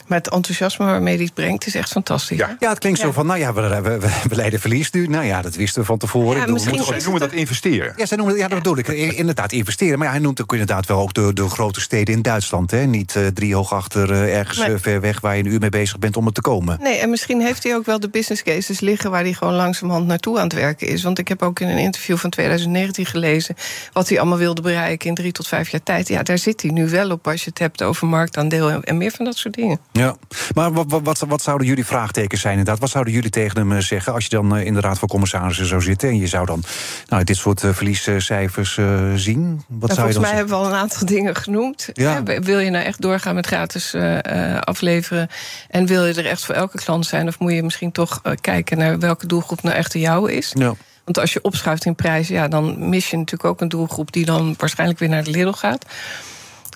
Maar 0.09 0.17
het 0.17 0.29
enthousiasme 0.29 0.85
waarmee 0.85 1.15
hij 1.15 1.23
het 1.23 1.33
brengt 1.33 1.65
is 1.65 1.75
echt 1.75 1.91
fantastisch. 1.91 2.37
Ja, 2.37 2.55
ja 2.59 2.69
het 2.69 2.79
klinkt 2.79 2.99
ja. 2.99 3.05
zo 3.05 3.11
van, 3.11 3.25
nou 3.25 3.39
ja, 3.39 3.53
we, 3.53 3.81
we, 3.81 3.99
we, 4.29 4.35
leiden 4.35 4.59
verlies 4.59 4.91
nu. 4.91 5.07
Nou 5.07 5.25
ja, 5.25 5.41
dat 5.41 5.55
wisten 5.55 5.81
we 5.81 5.87
van 5.87 5.97
tevoren. 5.97 6.39
Ja, 6.39 6.51
misschien 6.51 6.83
ze 6.83 6.95
noemen 7.03 7.19
dat 7.19 7.31
investeren. 7.31 7.93
Ja, 7.95 8.05
zij 8.05 8.17
noemen, 8.17 8.35
ja, 8.35 8.47
dat 8.47 8.57
bedoel 8.57 8.77
ik. 8.77 8.87
Inderdaad, 8.87 9.51
investeren. 9.51 9.97
Maar 9.97 10.07
ja, 10.07 10.13
hij 10.13 10.21
noemt 10.21 10.41
ook 10.41 10.51
inderdaad 10.51 10.85
wel 10.85 10.99
ook 10.99 11.13
de, 11.13 11.33
de 11.33 11.49
grote 11.49 11.81
steden 11.81 12.15
in 12.15 12.21
Duitsland. 12.21 12.71
Hè? 12.71 12.85
Niet 12.85 13.15
uh, 13.15 13.27
drie 13.27 13.55
hoog 13.55 13.73
achter 13.73 14.11
uh, 14.11 14.37
ergens 14.37 14.57
nee. 14.57 14.77
ver 14.77 15.01
weg 15.01 15.19
waar 15.19 15.37
je 15.37 15.43
een 15.43 15.49
uur 15.49 15.59
mee 15.59 15.69
bezig 15.69 15.99
bent 15.99 16.17
om 16.17 16.25
er 16.25 16.33
te 16.33 16.41
komen. 16.41 16.77
Nee, 16.81 16.97
en 16.97 17.09
misschien 17.09 17.41
heeft 17.41 17.63
hij 17.63 17.75
ook 17.75 17.85
wel 17.85 17.99
de 17.99 18.09
business 18.09 18.43
cases 18.43 18.79
liggen... 18.79 19.11
waar 19.11 19.23
hij 19.23 19.33
gewoon 19.33 19.53
langzamerhand 19.53 20.07
naartoe 20.07 20.37
aan 20.37 20.43
het 20.43 20.53
werken 20.53 20.87
is. 20.87 21.03
Want 21.03 21.19
ik 21.19 21.27
heb 21.27 21.41
ook 21.41 21.59
in 21.59 21.67
een 21.67 21.77
interview 21.77 22.17
van 22.17 22.29
2019 22.29 23.05
gelezen... 23.05 23.55
wat 23.93 24.09
hij 24.09 24.19
allemaal 24.19 24.37
wilde 24.37 24.61
bereiken 24.61 25.09
in 25.09 25.15
drie 25.15 25.31
tot 25.31 25.47
vijf 25.47 25.69
jaar 25.69 25.83
tijd. 25.83 26.07
Ja, 26.07 26.23
daar 26.23 26.37
zit 26.37 26.61
hij 26.61 26.71
nu 26.71 26.89
wel 26.89 27.11
op 27.11 27.27
als 27.27 27.43
je 27.43 27.49
het 27.49 27.59
hebt 27.59 27.83
over 27.83 28.07
marktaandeel... 28.07 28.69
en 28.69 28.97
meer 28.97 29.11
van 29.11 29.25
dat 29.25 29.37
soort 29.37 29.55
dingen. 29.55 29.79
Ja, 29.99 30.15
maar 30.55 30.73
wat, 30.73 31.01
wat, 31.03 31.19
wat, 31.27 31.41
zouden 31.41 31.67
jullie 31.67 31.85
vraagtekens 31.85 32.41
zijn 32.41 32.57
inderdaad? 32.57 32.79
Wat 32.79 32.89
zouden 32.89 33.13
jullie 33.13 33.29
tegen 33.29 33.57
hem 33.57 33.81
zeggen 33.81 34.13
als 34.13 34.23
je 34.23 34.29
dan 34.29 34.57
in 34.57 34.73
de 34.73 34.79
Raad 34.79 34.99
van 34.99 35.07
Commissarissen 35.07 35.65
zou 35.65 35.81
zitten... 35.81 36.09
en 36.09 36.17
je 36.17 36.27
zou 36.27 36.45
dan 36.45 36.63
nou, 37.07 37.23
dit 37.23 37.35
soort 37.35 37.63
uh, 37.63 37.73
verliescijfers 37.73 38.77
uh, 38.77 39.13
zien? 39.15 39.63
Wat 39.67 39.89
nou, 39.89 39.93
zou 39.93 39.95
volgens 39.95 40.07
je 40.07 40.13
dan 40.13 40.21
mij 40.21 40.31
hebben 40.31 40.57
we 40.57 40.63
al 40.63 40.67
een 40.67 40.79
aantal 40.79 41.05
dingen 41.15 41.35
genoemd. 41.35 41.89
Ja. 41.93 42.23
Wil 42.23 42.59
je 42.59 42.69
nou 42.69 42.85
echt 42.85 43.01
doorgaan 43.01 43.35
met 43.35 43.45
gratis 43.45 43.93
uh, 43.93 44.17
afleveren... 44.59 45.29
en 45.69 45.85
wil 45.85 46.05
je 46.05 46.13
er 46.13 46.25
echt 46.25 46.45
voor 46.45 46.55
elke 46.55 46.77
klant 46.77 47.05
zijn... 47.05 47.27
of 47.27 47.39
moet 47.39 47.53
je 47.53 47.63
misschien 47.63 47.91
toch 47.91 48.21
kijken 48.41 48.77
naar 48.77 48.99
welke 48.99 49.27
doelgroep 49.27 49.61
nou 49.61 49.75
echt 49.75 49.91
de 49.91 49.99
jouwe 49.99 50.35
is... 50.35 50.51
Ja. 50.57 50.73
Want 51.03 51.21
als 51.21 51.33
je 51.33 51.41
opschuift 51.41 51.85
in 51.85 51.95
prijs, 51.95 52.27
ja, 52.27 52.47
dan 52.47 52.89
mis 52.89 53.09
je 53.09 53.17
natuurlijk 53.17 53.49
ook 53.49 53.61
een 53.61 53.69
doelgroep 53.69 54.11
die 54.11 54.25
dan 54.25 54.55
waarschijnlijk 54.57 54.99
weer 54.99 55.09
naar 55.09 55.23
de 55.23 55.31
Lidl 55.31 55.51
gaat. 55.51 55.85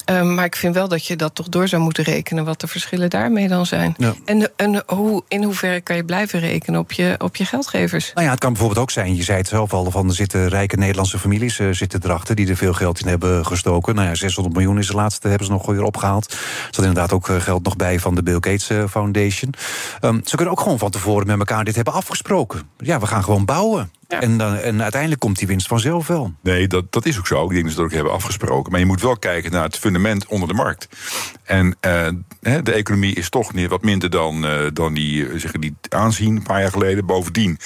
Um, 0.05 0.33
maar 0.33 0.45
ik 0.45 0.55
vind 0.55 0.75
wel 0.75 0.87
dat 0.87 1.05
je 1.05 1.15
dat 1.15 1.35
toch 1.35 1.49
door 1.49 1.67
zou 1.67 1.81
moeten 1.81 2.03
rekenen... 2.03 2.45
wat 2.45 2.59
de 2.59 2.67
verschillen 2.67 3.09
daarmee 3.09 3.47
dan 3.47 3.65
zijn. 3.65 3.95
Ja. 3.97 4.13
En, 4.25 4.51
en 4.55 4.83
hoe, 4.87 5.23
in 5.27 5.43
hoeverre 5.43 5.81
kan 5.81 5.95
je 5.95 6.05
blijven 6.05 6.39
rekenen 6.39 6.79
op 6.79 6.91
je, 6.91 7.15
op 7.17 7.35
je 7.35 7.45
geldgevers? 7.45 8.11
Nou 8.13 8.25
ja, 8.25 8.31
het 8.31 8.39
kan 8.39 8.51
bijvoorbeeld 8.51 8.81
ook 8.81 8.91
zijn, 8.91 9.15
je 9.15 9.23
zei 9.23 9.37
het 9.37 9.47
zelf 9.47 9.73
al... 9.73 9.91
van 9.91 10.07
er 10.07 10.15
zitten 10.15 10.47
rijke 10.47 10.77
Nederlandse 10.77 11.19
families 11.19 11.59
uh, 11.59 11.73
zitten 11.73 11.99
erachter... 12.03 12.35
die 12.35 12.49
er 12.49 12.55
veel 12.55 12.73
geld 12.73 12.99
in 12.99 13.07
hebben 13.07 13.45
gestoken. 13.45 13.95
Nou 13.95 14.07
ja, 14.07 14.15
600 14.15 14.55
miljoen 14.55 14.77
is 14.77 14.87
de 14.87 14.93
laatste, 14.93 15.27
hebben 15.27 15.47
ze 15.47 15.53
nog 15.53 15.65
weer 15.65 15.83
opgehaald. 15.83 16.31
Er 16.31 16.37
zat 16.71 16.85
inderdaad 16.85 17.11
ook 17.11 17.27
uh, 17.27 17.41
geld 17.41 17.63
nog 17.63 17.75
bij 17.75 17.99
van 17.99 18.15
de 18.15 18.23
Bill 18.23 18.33
Gates 18.33 18.69
uh, 18.69 18.83
Foundation. 18.89 19.53
Um, 20.01 20.21
ze 20.25 20.35
kunnen 20.35 20.53
ook 20.53 20.61
gewoon 20.61 20.79
van 20.79 20.91
tevoren 20.91 21.27
met 21.27 21.39
elkaar 21.39 21.63
dit 21.63 21.75
hebben 21.75 21.93
afgesproken. 21.93 22.61
Ja, 22.77 22.99
we 22.99 23.05
gaan 23.05 23.23
gewoon 23.23 23.45
bouwen. 23.45 23.91
Ja. 24.13 24.21
En, 24.21 24.37
dan, 24.37 24.55
en 24.55 24.81
uiteindelijk 24.81 25.21
komt 25.21 25.37
die 25.37 25.47
winst 25.47 25.67
vanzelf 25.67 26.07
wel. 26.07 26.33
Nee, 26.41 26.67
dat, 26.67 26.91
dat 26.91 27.05
is 27.05 27.17
ook 27.17 27.27
zo. 27.27 27.43
Ik 27.43 27.49
denk 27.49 27.63
dat 27.63 27.71
ze 27.71 27.77
dat 27.77 27.85
ook 27.85 27.93
hebben 27.93 28.13
afgesproken. 28.13 28.71
Maar 28.71 28.79
je 28.79 28.85
moet 28.85 29.01
wel 29.01 29.17
kijken 29.17 29.51
naar 29.51 29.63
het 29.63 29.77
fundament 29.77 30.25
onder 30.25 30.47
de 30.47 30.53
markt. 30.53 30.87
En 31.43 31.65
uh, 31.65 32.07
de 32.63 32.71
economie 32.73 33.15
is 33.15 33.29
toch 33.29 33.51
wat 33.67 33.81
minder 33.81 34.09
dan, 34.09 34.45
uh, 34.45 34.67
dan 34.73 34.93
die, 34.93 35.39
zeggen 35.39 35.61
die 35.61 35.75
aanzien 35.89 36.35
een 36.35 36.43
paar 36.43 36.61
jaar 36.61 36.71
geleden. 36.71 37.05
Bovendien 37.05 37.57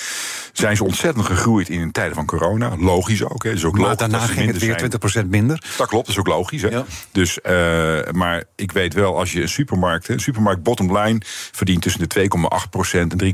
zijn 0.53 0.75
ze 0.75 0.83
ontzettend 0.83 1.25
gegroeid 1.25 1.69
in 1.69 1.91
tijden 1.91 2.15
van 2.15 2.25
corona. 2.25 2.75
Logisch 2.77 3.23
ook. 3.23 3.43
Hè. 3.43 3.51
Dus 3.51 3.65
ook 3.65 3.73
maar 3.73 3.81
logisch 3.81 3.97
daarna 3.97 4.19
ging 4.19 4.47
het 4.47 4.57
weer 4.57 5.23
20% 5.25 5.27
minder. 5.29 5.63
Dat 5.77 5.87
klopt, 5.87 6.05
dat 6.05 6.15
is 6.15 6.19
ook 6.19 6.27
logisch. 6.27 6.61
Hè. 6.61 6.67
Ja. 6.67 6.85
Dus, 7.11 7.39
uh, 7.43 7.51
maar 8.11 8.43
ik 8.55 8.71
weet 8.71 8.93
wel, 8.93 9.17
als 9.17 9.31
je 9.31 9.41
een 9.41 9.49
supermarkt... 9.49 10.07
een 10.07 10.19
supermarkt 10.19 10.63
bottom 10.63 10.97
line 10.97 11.21
verdient 11.51 11.81
tussen 11.81 12.09
de 12.09 12.29
2,8% 12.85 12.99
en 12.99 13.33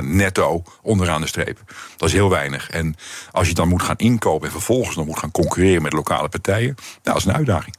3,2% 0.00 0.04
netto 0.04 0.62
onderaan 0.82 1.20
de 1.20 1.26
streep. 1.26 1.58
Dat 1.96 2.08
is 2.08 2.14
heel 2.14 2.30
weinig. 2.30 2.35
En 2.44 2.94
als 3.30 3.48
je 3.48 3.54
dan 3.54 3.68
moet 3.68 3.82
gaan 3.82 3.96
inkopen 3.96 4.46
en 4.46 4.52
vervolgens 4.52 4.96
nog 4.96 5.06
moet 5.06 5.18
gaan 5.18 5.30
concurreren 5.30 5.82
met 5.82 5.92
lokale 5.92 6.28
partijen... 6.28 6.74
nou, 6.76 7.00
dat 7.02 7.16
is 7.16 7.24
een 7.24 7.34
uitdaging. 7.34 7.74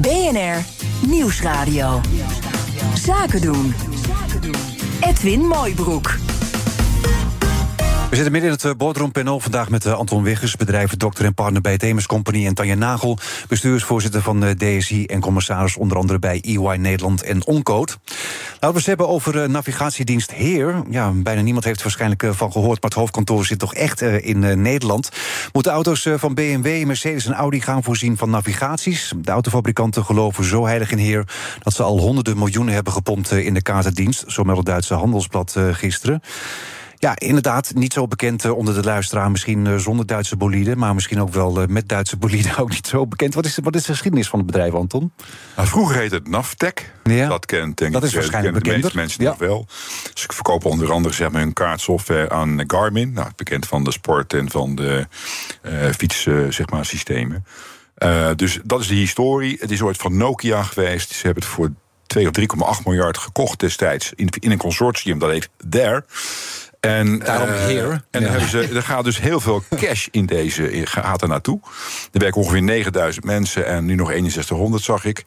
BNR 0.00 0.64
Nieuwsradio. 1.06 2.00
Zaken 2.94 3.40
doen. 3.40 3.74
Edwin 5.00 5.40
Mooibroek. 5.40 6.33
We 8.14 8.20
zitten 8.20 8.40
midden 8.40 8.60
in 8.60 8.68
het 8.68 8.78
boardroompanel 8.78 9.40
vandaag 9.40 9.70
met 9.70 9.86
Anton 9.86 10.22
Wiggers, 10.22 10.56
bedrijven 10.56 10.98
dokter 10.98 11.24
en 11.24 11.34
partner 11.34 11.60
bij 11.60 11.72
het 11.72 12.06
Company, 12.06 12.46
en 12.46 12.54
Tanja 12.54 12.74
Nagel, 12.74 13.18
bestuursvoorzitter 13.48 14.22
van 14.22 14.40
de 14.40 14.56
DSI 14.56 15.04
en 15.04 15.20
commissaris 15.20 15.76
onder 15.76 15.96
andere 15.96 16.18
bij 16.18 16.40
EY 16.40 16.76
Nederland 16.76 17.22
en 17.22 17.46
Oncode. 17.46 17.92
Laten 18.52 18.70
we 18.70 18.76
het 18.76 18.86
hebben 18.86 19.08
over 19.08 19.50
navigatiedienst 19.50 20.30
Heer. 20.30 20.82
Ja, 20.90 21.10
bijna 21.10 21.40
niemand 21.40 21.64
heeft 21.64 21.76
er 21.76 21.82
waarschijnlijk 21.82 22.26
van 22.30 22.52
gehoord, 22.52 22.82
maar 22.82 22.90
het 22.90 22.98
hoofdkantoor 22.98 23.44
zit 23.44 23.58
toch 23.58 23.74
echt 23.74 24.00
in 24.00 24.62
Nederland. 24.62 25.08
Moeten 25.52 25.72
auto's 25.72 26.08
van 26.16 26.34
BMW, 26.34 26.84
Mercedes 26.84 27.26
en 27.26 27.34
Audi 27.34 27.60
gaan 27.60 27.82
voorzien 27.82 28.16
van 28.16 28.30
navigaties? 28.30 29.12
De 29.16 29.30
autofabrikanten 29.30 30.04
geloven 30.04 30.44
zo 30.44 30.66
heilig 30.66 30.90
in 30.90 30.98
Heer 30.98 31.24
dat 31.62 31.74
ze 31.74 31.82
al 31.82 31.98
honderden 31.98 32.38
miljoenen 32.38 32.74
hebben 32.74 32.92
gepompt 32.92 33.30
in 33.30 33.54
de 33.54 33.62
kaartendienst, 33.62 34.24
zo 34.26 34.42
meldt 34.42 34.58
het 34.58 34.68
Duitse 34.68 34.94
Handelsblad 34.94 35.56
gisteren. 35.72 36.22
Ja, 37.04 37.18
inderdaad, 37.18 37.72
niet 37.74 37.92
zo 37.92 38.06
bekend 38.06 38.44
eh, 38.44 38.56
onder 38.56 38.74
de 38.74 38.82
luisteraar. 38.82 39.30
Misschien 39.30 39.66
eh, 39.66 39.76
zonder 39.76 40.06
Duitse 40.06 40.36
bolide, 40.36 40.76
maar 40.76 40.94
misschien 40.94 41.20
ook 41.20 41.32
wel 41.32 41.60
eh, 41.60 41.66
met 41.66 41.88
Duitse 41.88 42.16
bolide 42.16 42.56
ook 42.60 42.70
niet 42.70 42.86
zo 42.86 43.06
bekend. 43.06 43.34
Wat 43.34 43.44
is, 43.44 43.58
wat 43.62 43.74
is 43.74 43.84
de 43.84 43.92
geschiedenis 43.92 44.28
van 44.28 44.38
het 44.38 44.46
bedrijf, 44.46 44.72
Anton? 44.72 45.12
Nou, 45.56 45.68
vroeger 45.68 45.96
heette 45.96 46.14
het 46.14 46.28
Naftec. 46.28 46.92
Ja. 47.02 47.28
Dat 47.28 47.46
kent 47.46 47.78
denk 47.78 47.92
Dat 47.92 48.02
ik, 48.02 48.08
is 48.08 48.14
waarschijnlijk 48.14 48.54
de 48.54 48.60
meeste 48.60 48.80
bekender. 48.80 49.00
mensen 49.00 49.22
Ja. 49.22 49.30
nog 49.30 49.38
wel. 49.38 49.66
Ze 50.14 50.26
verkopen 50.32 50.70
onder 50.70 50.92
andere 50.92 51.14
zeg 51.14 51.30
maar, 51.30 51.40
hun 51.40 51.52
kaartsoftware 51.52 52.30
aan 52.30 52.64
Garmin. 52.66 53.12
Nou, 53.12 53.30
bekend 53.36 53.66
van 53.66 53.84
de 53.84 53.92
sport 53.92 54.32
en 54.32 54.50
van 54.50 54.74
de 54.74 55.06
fiets 55.96 56.22
zeg 56.48 56.70
maar, 56.70 56.84
systemen. 56.84 57.44
Dus 58.36 58.60
dat 58.64 58.80
is 58.80 58.86
de 58.86 58.94
historie. 58.94 59.56
Het 59.60 59.70
is 59.70 59.82
ooit 59.82 59.96
van 59.96 60.16
Nokia 60.16 60.62
geweest. 60.62 61.10
Ze 61.10 61.22
hebben 61.26 61.42
het 61.42 61.52
voor 61.52 61.70
2 62.06 62.28
of 62.28 62.78
3,8 62.78 62.84
miljard 62.84 63.18
gekocht 63.18 63.60
destijds 63.60 64.12
in, 64.14 64.28
in 64.40 64.50
een 64.50 64.58
consortium 64.58 65.18
dat 65.18 65.30
heet 65.30 65.48
There. 65.70 66.04
En, 66.84 67.18
Daarom 67.18 67.48
eh, 67.48 67.54
Here. 67.54 68.02
En 68.10 68.20
Ja. 68.22 68.28
hebben 68.28 68.48
ze, 68.48 68.68
er 68.74 68.82
gaat 68.82 69.04
dus 69.04 69.20
heel 69.20 69.40
veel 69.40 69.62
cash 69.76 70.06
in 70.10 70.26
deze, 70.26 70.80
gaat 70.84 71.22
er 71.22 71.28
naartoe. 71.28 71.60
Er 72.12 72.20
werken 72.20 72.40
ongeveer 72.40 72.62
9000 72.62 73.24
mensen 73.24 73.66
en 73.66 73.84
nu 73.84 73.94
nog 73.94 74.10
6100 74.12 74.82
zag 74.82 75.04
ik. 75.04 75.24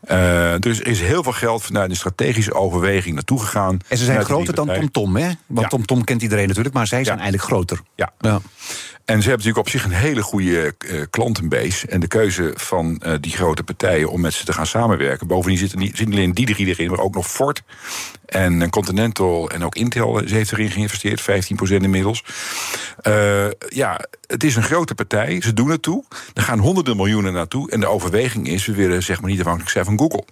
Eh, 0.00 0.54
dus 0.58 0.80
er 0.80 0.86
is 0.86 1.00
heel 1.00 1.22
veel 1.22 1.32
geld 1.32 1.62
vanuit 1.62 1.90
een 1.90 1.96
strategische 1.96 2.54
overweging 2.54 3.14
naartoe 3.14 3.40
gegaan. 3.40 3.78
En 3.88 3.98
ze 3.98 4.04
zijn 4.04 4.24
groter 4.24 4.54
dan. 4.54 4.66
TomTom, 4.66 5.16
hè? 5.16 5.30
Want 5.46 5.60
Ja. 5.60 5.68
TomTom 5.68 6.04
kent 6.04 6.22
iedereen 6.22 6.46
natuurlijk, 6.46 6.74
maar 6.74 6.86
zij 6.86 7.04
zijn 7.04 7.16
Ja. 7.16 7.22
eigenlijk 7.22 7.52
groter. 7.52 7.80
Ja. 7.94 8.40
En 9.10 9.22
ze 9.22 9.28
hebben 9.28 9.46
natuurlijk 9.46 9.66
op 9.66 9.68
zich 9.68 9.84
een 9.84 9.98
hele 9.98 10.22
goede 10.22 10.74
eh, 10.78 11.00
klantenbase. 11.10 11.86
En 11.86 12.00
de 12.00 12.06
keuze 12.06 12.52
van 12.54 12.98
eh, 12.98 13.14
die 13.20 13.32
grote 13.32 13.62
partijen 13.62 14.10
om 14.10 14.20
met 14.20 14.32
ze 14.32 14.44
te 14.44 14.52
gaan 14.52 14.66
samenwerken. 14.66 15.26
Bovendien 15.26 15.58
zitten 15.58 15.78
niet, 15.78 16.02
alleen 16.06 16.34
die 16.34 16.46
drie 16.46 16.66
erin, 16.66 16.90
maar 16.90 16.98
ook 16.98 17.14
nog 17.14 17.30
Ford. 17.30 17.62
En 18.26 18.62
eh, 18.62 18.68
Continental 18.68 19.50
en 19.50 19.64
ook 19.64 19.74
Intel 19.74 20.22
ze 20.26 20.34
heeft 20.34 20.52
erin 20.52 20.70
geïnvesteerd, 20.70 21.20
15% 21.20 21.24
inmiddels. 21.62 22.24
Eh, 23.00 23.50
ja, 23.68 24.00
het 24.26 24.44
is 24.44 24.56
een 24.56 24.62
grote 24.62 24.94
partij, 24.94 25.40
ze 25.40 25.54
doen 25.54 25.70
het 25.70 25.82
toe. 25.82 26.04
Er 26.34 26.42
gaan 26.42 26.58
honderden 26.58 26.96
miljoenen 26.96 27.32
naartoe. 27.32 27.70
En 27.70 27.80
de 27.80 27.86
overweging 27.86 28.48
is, 28.48 28.66
we 28.66 28.74
willen 28.74 29.02
zeg 29.02 29.20
maar 29.20 29.30
niet 29.30 29.40
afhankelijk 29.40 29.72
zijn 29.72 29.84
van 29.84 29.98
Google. 29.98 30.24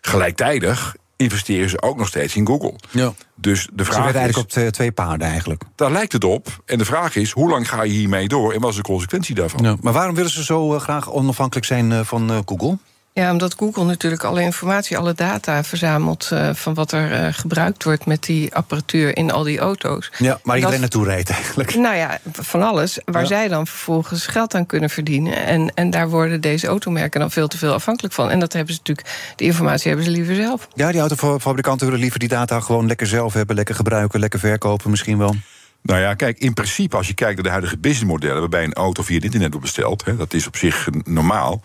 Gelijktijdig 0.00 0.96
investeren 1.18 1.68
ze 1.68 1.82
ook 1.82 1.96
nog 1.96 2.08
steeds 2.08 2.36
in 2.36 2.46
Google. 2.46 2.74
Ja. 2.90 3.12
Dus 3.34 3.68
de 3.72 3.84
Ze 3.84 3.92
vraag 3.92 4.08
is, 4.08 4.14
eigenlijk 4.14 4.56
op 4.56 4.72
twee 4.72 4.92
paarden 4.92 5.28
eigenlijk. 5.28 5.62
daar 5.74 5.92
lijkt 5.92 6.12
het 6.12 6.24
op. 6.24 6.62
En 6.64 6.78
de 6.78 6.84
vraag 6.84 7.16
is, 7.16 7.30
hoe 7.30 7.50
lang 7.50 7.68
ga 7.68 7.82
je 7.82 7.92
hiermee 7.92 8.28
door 8.28 8.52
en 8.52 8.60
wat 8.60 8.70
is 8.70 8.76
de 8.76 8.82
consequentie 8.82 9.34
daarvan? 9.34 9.64
Ja. 9.64 9.76
Maar 9.80 9.92
waarom 9.92 10.14
willen 10.14 10.30
ze 10.30 10.44
zo 10.44 10.74
eh, 10.74 10.80
graag 10.80 11.12
onafhankelijk 11.12 11.66
zijn 11.66 11.92
eh, 11.92 12.00
van 12.00 12.30
eh, 12.30 12.38
Google? 12.44 12.78
Ja, 13.18 13.30
omdat 13.30 13.54
Google 13.58 13.84
natuurlijk 13.84 14.24
alle 14.24 14.42
informatie, 14.42 14.98
alle 14.98 15.14
data 15.14 15.64
verzamelt 15.64 16.28
eh, 16.32 16.50
van 16.54 16.74
wat 16.74 16.92
er 16.92 17.12
eh, 17.12 17.26
gebruikt 17.34 17.84
wordt 17.84 18.06
met 18.06 18.22
die 18.22 18.54
apparatuur 18.54 19.16
in 19.16 19.30
al 19.30 19.42
die 19.42 19.58
auto's. 19.58 20.10
Ja, 20.18 20.28
maar 20.28 20.38
Dat- 20.44 20.54
iedereen 20.56 20.80
naartoe 20.80 21.04
rijdt 21.04 21.30
eigenlijk. 21.30 21.74
Nou 21.74 21.96
ja, 21.96 22.18
van 22.32 22.62
alles. 22.62 22.98
Waar 23.04 23.22
Ja. 23.22 23.28
zij 23.28 23.48
dan 23.48 23.66
vervolgens 23.66 24.26
geld 24.26 24.54
aan 24.54 24.66
kunnen 24.66 24.90
verdienen. 24.90 25.36
En, 25.46 25.70
en 25.74 25.90
daar 25.90 26.08
worden 26.08 26.40
deze 26.40 26.66
automerken 26.66 27.20
dan 27.20 27.30
veel 27.30 27.48
te 27.48 27.58
veel 27.58 27.72
afhankelijk 27.72 28.14
van. 28.14 28.30
En 28.30 28.38
dat 28.40 28.52
hebben 28.52 28.74
ze 28.74 28.80
natuurlijk, 28.84 29.32
die 29.36 29.46
informatie 29.46 29.86
hebben 29.88 30.04
ze 30.06 30.10
liever 30.12 30.34
zelf. 30.34 30.68
Ja, 30.74 30.92
die 30.92 31.00
autofabrikanten 31.00 31.86
willen 31.86 32.00
liever 32.00 32.18
die 32.18 32.28
data 32.28 32.60
gewoon 32.60 32.86
lekker 32.86 33.06
zelf 33.06 33.32
hebben, 33.32 33.56
lekker 33.56 33.74
gebruiken, 33.74 34.20
lekker 34.20 34.38
verkopen 34.38 34.90
misschien 34.90 35.18
wel. 35.18 35.34
Nou 35.82 36.00
ja, 36.00 36.14
kijk, 36.14 36.38
in 36.38 36.54
principe, 36.54 36.96
als 36.96 37.06
je 37.06 37.14
kijkt 37.14 37.34
naar 37.34 37.44
de 37.44 37.50
huidige 37.50 37.78
businessmodellen, 37.78 38.40
waarbij 38.40 38.64
een 38.64 38.72
auto 38.72 39.02
via 39.02 39.14
het 39.14 39.24
internet 39.24 39.50
wordt 39.52 39.66
besteld, 39.66 40.04
hè, 40.04 40.16
dat 40.16 40.34
is 40.34 40.46
op 40.46 40.56
zich 40.56 40.88
normaal. 41.04 41.60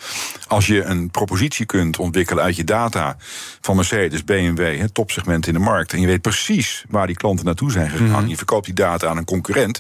Als 0.48 0.68
je 0.68 0.84
een 0.84 1.10
propositie 1.10 1.66
kunt 1.66 1.98
ontwikkelen 2.00 2.44
uit 2.44 2.56
je 2.56 2.64
data 2.64 3.18
van 3.62 3.76
Mercedes, 3.76 4.24
BMW, 4.24 4.78
hè, 4.78 4.90
topsegment 4.90 5.48
in 5.48 5.54
de 5.54 5.60
markt, 5.60 5.94
en 5.94 6.02
je 6.02 6.08
weet 6.08 6.22
precies 6.22 6.86
waar 6.90 7.08
die 7.08 7.16
klanten 7.16 7.46
naartoe 7.46 7.72
zijn 7.72 7.90
gegaan, 7.90 8.24
en 8.24 8.30
je 8.30 8.38
verkoopt 8.38 8.66
die 8.66 8.74
data 8.74 9.08
aan 9.08 9.18
een 9.18 9.26
concurrent. 9.26 9.80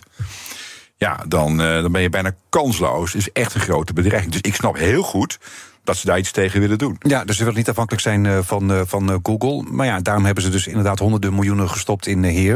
Ja, 0.98 1.24
dan, 1.28 1.62
eh, 1.62 1.82
dan 1.82 1.92
ben 1.92 2.02
je 2.02 2.10
bijna 2.10 2.36
kansloos. 2.50 3.14
Het 3.14 3.22
is 3.22 3.32
echt 3.32 3.56
een 3.56 3.62
grote 3.62 3.94
bedreiging. 3.94 4.32
Dus 4.32 4.42
ik 4.42 4.56
snap 4.56 4.78
heel 4.78 5.04
goed 5.04 5.40
dat 5.84 5.98
ze 5.98 6.06
daar 6.06 6.18
iets 6.18 6.32
tegen 6.32 6.60
willen 6.60 6.78
doen. 6.78 6.96
Ja, 7.00 7.26
dus 7.26 7.38
ze 7.38 7.44
willen 7.44 7.58
niet 7.58 7.70
afhankelijk 7.70 8.04
zijn 8.04 8.26
eh, 8.26 8.38
van, 8.42 8.72
eh, 8.72 8.82
van 8.86 9.20
Google. 9.24 9.72
Maar 9.72 9.86
ja, 9.86 10.00
daarom 10.00 10.26
hebben 10.26 10.44
ze 10.44 10.50
dus 10.50 10.68
inderdaad 10.68 11.00
honderden 11.00 11.34
miljoenen 11.34 11.70
gestopt 11.70 12.08
in 12.08 12.24
Heer. 12.24 12.54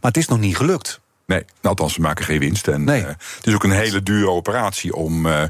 Maar 0.00 0.10
het 0.10 0.16
is 0.16 0.28
nog 0.28 0.38
niet 0.38 0.56
gelukt. 0.56 1.00
Nee, 1.26 1.44
althans, 1.62 1.94
ze 1.94 2.00
maken 2.00 2.24
geen 2.24 2.38
winst. 2.38 2.68
En 2.68 2.84
Nee. 2.84 3.00
eh, 3.02 3.06
het 3.08 3.46
is 3.46 3.54
ook 3.54 3.64
een 3.64 3.70
hele 3.70 4.02
dure 4.02 4.30
operatie 4.30 4.94
om. 4.94 5.26
eh, 5.26 5.42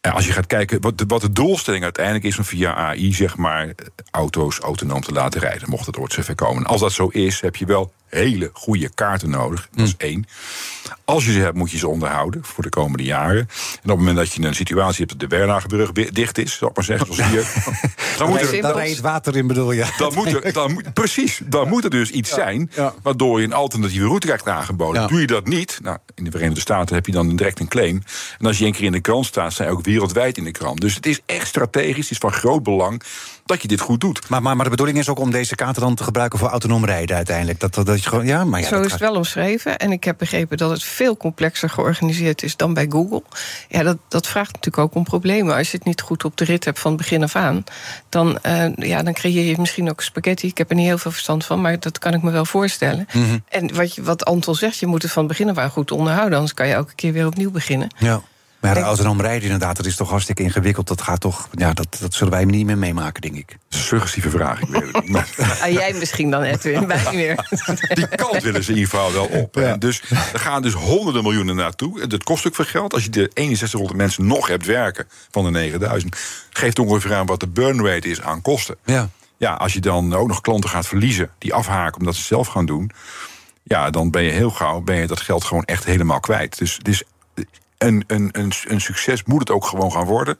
als 0.00 0.26
je 0.26 0.32
gaat 0.32 0.46
kijken, 0.46 0.80
wat 0.80 0.98
de, 0.98 1.04
wat 1.08 1.20
de 1.20 1.32
doelstelling 1.32 1.82
uiteindelijk 1.82 2.24
is 2.24 2.38
om 2.38 2.44
via 2.44 2.74
AI, 2.74 3.12
zeg 3.14 3.36
maar, 3.36 3.74
auto's 4.10 4.58
autonoom 4.58 5.00
te 5.00 5.12
laten 5.12 5.40
rijden, 5.40 5.68
mocht 5.70 5.86
het 5.86 5.96
ooit 5.98 6.12
zover 6.12 6.34
komen. 6.34 6.64
Als 6.66 6.80
dat 6.80 6.92
zo 6.92 7.06
is, 7.06 7.40
heb 7.40 7.56
je 7.56 7.66
wel 7.66 7.92
hele 8.14 8.50
goede 8.52 8.88
kaarten 8.94 9.30
nodig. 9.30 9.68
Dat 9.74 9.86
is 9.86 9.94
één. 9.96 10.26
Als 11.04 11.24
je 11.24 11.32
ze 11.32 11.38
hebt, 11.38 11.56
moet 11.56 11.70
je 11.70 11.78
ze 11.78 11.88
onderhouden 11.88 12.44
voor 12.44 12.62
de 12.62 12.68
komende 12.68 13.02
jaren. 13.04 13.38
En 13.38 13.46
op 13.82 13.88
het 13.88 13.96
moment 13.96 14.16
dat 14.16 14.32
je 14.32 14.42
een 14.42 14.54
situatie 14.54 14.98
hebt 14.98 15.20
dat 15.20 15.30
de 15.30 15.36
Wernagenbrug 15.36 15.92
bi- 15.92 16.10
dicht 16.12 16.38
is, 16.38 16.56
zal 16.56 16.68
ik 16.68 16.76
maar 16.76 16.84
zeggen, 16.84 17.14
zoals 17.14 17.30
hier, 17.30 17.52
dan 18.18 18.28
moet 18.28 18.40
er, 18.40 18.46
Simpel. 18.46 18.72
Daar 18.72 18.82
rijdt 18.84 19.00
water 19.00 19.36
in, 19.36 19.46
bedoel 19.46 19.72
je? 19.72 19.86
dan 19.98 20.14
moet 20.14 20.44
er, 20.44 20.52
dan 20.62 20.72
moet, 20.72 20.92
precies, 20.92 21.40
dan 21.44 21.68
moet 21.68 21.84
er 21.84 21.90
dus 21.90 22.10
iets 22.10 22.30
zijn 22.30 22.70
ja. 22.74 22.94
waardoor 23.02 23.40
je 23.40 23.46
een 23.46 23.52
alternatieve 23.52 24.06
route 24.06 24.26
krijgt 24.26 24.48
aangeboden. 24.48 25.02
Ja. 25.02 25.06
Doe 25.08 25.20
je 25.20 25.26
dat 25.26 25.46
niet, 25.46 25.78
nou, 25.82 25.98
in 26.14 26.24
de 26.24 26.30
Verenigde 26.30 26.60
Staten 26.60 26.94
heb 26.94 27.06
je 27.06 27.12
dan 27.12 27.36
direct 27.36 27.60
een 27.60 27.68
claim. 27.68 28.02
En 28.38 28.46
als 28.46 28.58
je 28.58 28.64
één 28.64 28.72
keer 28.72 28.84
in 28.84 28.92
de 28.92 29.00
krant 29.00 29.26
staat, 29.26 29.52
zijn 29.52 29.68
ook 29.68 29.84
wereldwijd 29.84 30.36
in 30.36 30.44
de 30.44 30.50
krant. 30.50 30.80
Dus 30.80 30.94
het 30.94 31.06
is 31.06 31.20
echt 31.26 31.46
strategisch, 31.46 32.02
het 32.02 32.10
is 32.10 32.18
van 32.18 32.32
groot 32.32 32.62
belang 32.62 33.02
dat 33.44 33.62
je 33.62 33.68
dit 33.68 33.80
goed 33.80 34.00
doet. 34.00 34.28
Maar, 34.28 34.42
maar, 34.42 34.54
maar 34.56 34.64
de 34.64 34.70
bedoeling 34.70 34.98
is 34.98 35.08
ook 35.08 35.18
om 35.18 35.30
deze 35.30 35.54
kaarten 35.54 35.82
dan 35.82 35.94
te 35.94 36.04
gebruiken 36.04 36.38
voor 36.38 36.48
autonoom 36.48 36.84
rijden 36.84 37.16
uiteindelijk. 37.16 37.60
Dat, 37.60 37.74
dat, 37.74 37.86
dat 37.86 38.02
je 38.02 38.08
gewoon, 38.08 38.26
ja, 38.26 38.44
maar 38.44 38.60
ja, 38.60 38.66
Zo 38.66 38.74
dat 38.76 38.84
is 38.84 38.90
gaat- 38.90 39.00
het 39.00 39.08
wel 39.08 39.18
omschreven. 39.18 39.78
En 39.78 39.92
ik 39.92 40.04
heb 40.04 40.18
begrepen 40.18 40.56
dat 40.56 40.70
het 40.70 40.82
veel 40.82 41.16
complexer 41.16 41.70
georganiseerd 41.70 42.42
is 42.42 42.56
dan 42.56 42.74
bij 42.74 42.86
Google. 42.88 43.22
Ja, 43.68 43.82
dat, 43.82 43.96
dat 44.08 44.26
vraagt 44.26 44.52
natuurlijk 44.52 44.78
ook 44.84 44.94
om 44.94 45.04
problemen. 45.04 45.56
Als 45.56 45.70
je 45.70 45.76
het 45.76 45.86
niet 45.86 46.00
goed 46.00 46.24
op 46.24 46.36
de 46.36 46.44
rit 46.44 46.64
hebt 46.64 46.78
van 46.78 46.96
begin 46.96 47.22
af 47.22 47.36
aan, 47.36 47.64
dan, 48.08 48.38
eh, 48.42 48.74
ja, 48.76 49.02
dan 49.02 49.12
creëer 49.12 49.44
je 49.44 49.56
misschien 49.58 49.90
ook 49.90 50.00
spaghetti. 50.02 50.46
Ik 50.46 50.58
heb 50.58 50.70
er 50.70 50.76
niet 50.76 50.86
heel 50.86 50.98
veel 50.98 51.10
verstand 51.10 51.44
van, 51.44 51.60
maar 51.60 51.80
dat 51.80 51.98
kan 51.98 52.14
ik 52.14 52.22
me 52.22 52.30
wel 52.30 52.44
voorstellen. 52.44 53.06
Mhm. 53.12 53.38
En 53.48 53.74
wat, 53.74 53.94
je, 53.94 54.02
wat 54.02 54.24
Anton 54.24 54.54
zegt, 54.54 54.78
je 54.78 54.86
moet 54.86 55.02
het 55.02 55.12
van 55.12 55.26
begin 55.26 55.48
af 55.50 55.56
aan 55.58 55.70
goed 55.70 55.90
onderhouden. 55.90 56.34
Anders 56.34 56.54
kan 56.54 56.66
je 56.66 56.72
elke 56.74 56.94
keer 56.94 57.12
weer 57.12 57.26
opnieuw 57.26 57.50
beginnen. 57.50 57.88
Ja. 57.98 58.20
Maar 58.64 58.74
de 58.74 58.80
Denk- 58.80 58.92
autonoom 58.94 59.20
rijden 59.20 59.42
inderdaad, 59.42 59.76
dat 59.76 59.86
is 59.86 59.96
toch 59.96 60.10
hartstikke 60.10 60.42
ingewikkeld. 60.42 60.88
Dat 60.88 61.02
gaat 61.02 61.20
toch, 61.20 61.48
ja, 61.52 61.72
dat, 61.72 61.96
dat 62.00 62.14
zullen 62.14 62.32
wij 62.32 62.44
niet 62.44 62.66
meer 62.66 62.78
meemaken, 62.78 63.22
denk 63.22 63.34
ik. 63.36 63.56
Is 63.70 63.86
suggestieve 63.86 64.30
vraag, 64.30 64.60
ik 64.60 64.68
weet 64.68 64.82
het 64.92 65.02
niet. 65.02 65.10
Maar 65.12 65.28
Ah, 65.62 65.72
jij 65.72 65.92
misschien 65.92 66.30
dan, 66.30 66.42
Edwin, 66.42 66.86
wij 66.88 67.00
niet 67.04 67.12
meer. 67.14 67.48
die 67.94 68.06
kant 68.08 68.42
willen 68.42 68.64
ze 68.64 68.70
in 68.70 68.76
ieder 68.78 68.90
geval 68.90 69.12
wel 69.12 69.24
op. 69.26 69.54
Ja. 69.54 69.76
Dus 69.76 70.02
er 70.32 70.38
gaan 70.38 70.62
dus 70.62 70.72
honderden 70.72 71.22
miljoenen 71.22 71.56
naartoe. 71.56 72.00
En 72.00 72.08
Dat 72.08 72.22
kost 72.24 72.46
ook 72.46 72.54
veel 72.54 72.64
geld. 72.64 72.92
Als 72.94 73.04
je 73.04 73.10
de 73.10 73.30
6100 73.34 73.96
mensen 73.96 74.26
nog 74.26 74.48
hebt 74.48 74.66
werken 74.66 75.06
van 75.30 75.44
de 75.44 75.50
9000... 75.50 76.16
geeft 76.50 76.78
ongeveer 76.78 77.14
aan 77.14 77.26
wat 77.26 77.40
de 77.40 77.48
burn 77.48 77.86
rate 77.86 78.08
is 78.08 78.20
aan 78.20 78.42
kosten. 78.42 78.76
Ja. 78.84 79.08
Ja, 79.36 79.52
als 79.54 79.72
je 79.72 79.80
dan 79.80 80.14
ook 80.14 80.28
nog 80.28 80.40
klanten 80.40 80.70
gaat 80.70 80.86
verliezen 80.86 81.30
die 81.38 81.54
afhaken 81.54 81.98
omdat 81.98 82.14
ze 82.14 82.20
het 82.20 82.28
zelf 82.28 82.46
gaan 82.46 82.66
doen, 82.66 82.90
ja, 83.62 83.90
dan 83.90 84.10
ben 84.10 84.22
je 84.22 84.30
heel 84.30 84.50
gauw 84.50 84.80
ben 84.80 84.96
je 84.96 85.06
dat 85.06 85.20
geld 85.20 85.44
gewoon 85.44 85.64
echt 85.64 85.84
helemaal 85.84 86.20
kwijt. 86.20 86.58
Dus, 86.58 86.78
dus 86.82 87.02
een, 87.78 88.04
een, 88.06 88.52
een, 88.68 88.80
succes 88.80 89.24
moet 89.24 89.38
het 89.38 89.50
ook 89.50 89.64
gewoon 89.64 89.92
gaan 89.92 90.06
worden. 90.06 90.36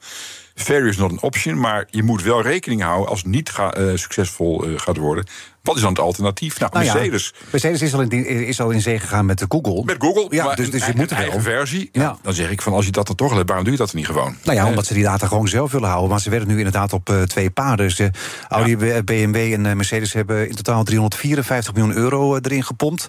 Failure 0.55 0.89
is 0.89 0.97
not 0.97 1.11
an 1.11 1.21
option, 1.21 1.59
maar 1.59 1.87
je 1.89 2.03
moet 2.03 2.23
wel 2.23 2.41
rekening 2.41 2.81
houden 2.81 3.09
als 3.09 3.19
het 3.19 3.31
niet 3.31 3.49
eh, 3.49 3.91
succesvol 3.93 4.65
eh, 4.65 4.79
gaat 4.79 4.97
worden. 4.97 5.25
Wat 5.65 5.75
is 5.75 5.81
dan 5.81 5.89
het 5.91 5.99
alternatief? 5.99 6.59
Nou, 6.59 6.71
Nou 6.73 6.85
ja, 6.85 6.93
Mercedes. 6.93 7.33
Mercedes 7.51 7.81
is 7.81 7.93
al, 7.93 8.01
in, 8.01 8.25
is 8.47 8.59
al 8.61 8.69
in 8.69 8.81
zee 8.81 8.99
gegaan 8.99 9.25
met 9.25 9.39
de 9.39 9.45
Google. 9.49 9.83
Met 9.85 9.95
Google, 9.99 10.27
Ja, 10.29 10.45
maar 10.45 10.55
dus, 10.55 10.71
dus 10.71 10.85
je 10.85 10.91
moet 10.95 11.09
er 11.09 11.15
wel. 11.15 11.23
eigen 11.25 11.41
versie. 11.41 11.89
Ja. 11.91 12.01
Ja. 12.01 12.17
Dan 12.21 12.33
zeg 12.33 12.49
ik 12.51 12.61
van 12.61 12.73
als 12.73 12.85
je 12.85 12.91
dat 12.91 13.07
dan 13.07 13.15
toch 13.15 13.29
al 13.29 13.35
hebt, 13.35 13.47
waarom 13.47 13.65
doe 13.65 13.73
je 13.73 13.79
dat 13.79 13.91
dan 13.91 13.97
niet 14.01 14.09
gewoon? 14.09 14.35
Nou 14.43 14.57
ja, 14.57 14.63
Eh, 14.63 14.69
omdat 14.69 14.85
ze 14.85 14.93
die 14.93 15.03
data 15.03 15.27
gewoon 15.27 15.47
zelf 15.47 15.71
willen 15.71 15.87
houden. 15.89 16.09
Maar 16.09 16.19
ze 16.21 16.29
werden 16.29 16.47
nu 16.47 16.57
inderdaad 16.57 16.93
op 16.93 17.09
eh, 17.09 17.21
twee 17.21 17.49
paarden. 17.49 17.87
Dus, 17.87 17.99
eh, 17.99 18.07
Audi, 18.49 18.77
BMW 19.03 19.35
en 19.53 19.65
eh, 19.65 19.73
Mercedes 19.73 20.13
hebben 20.13 20.49
in 20.49 20.55
totaal 20.55 20.83
354 20.83 21.73
miljoen 21.73 21.95
euro 21.95 22.35
eh, 22.35 22.39
erin 22.43 22.63
gepompt. 22.63 23.07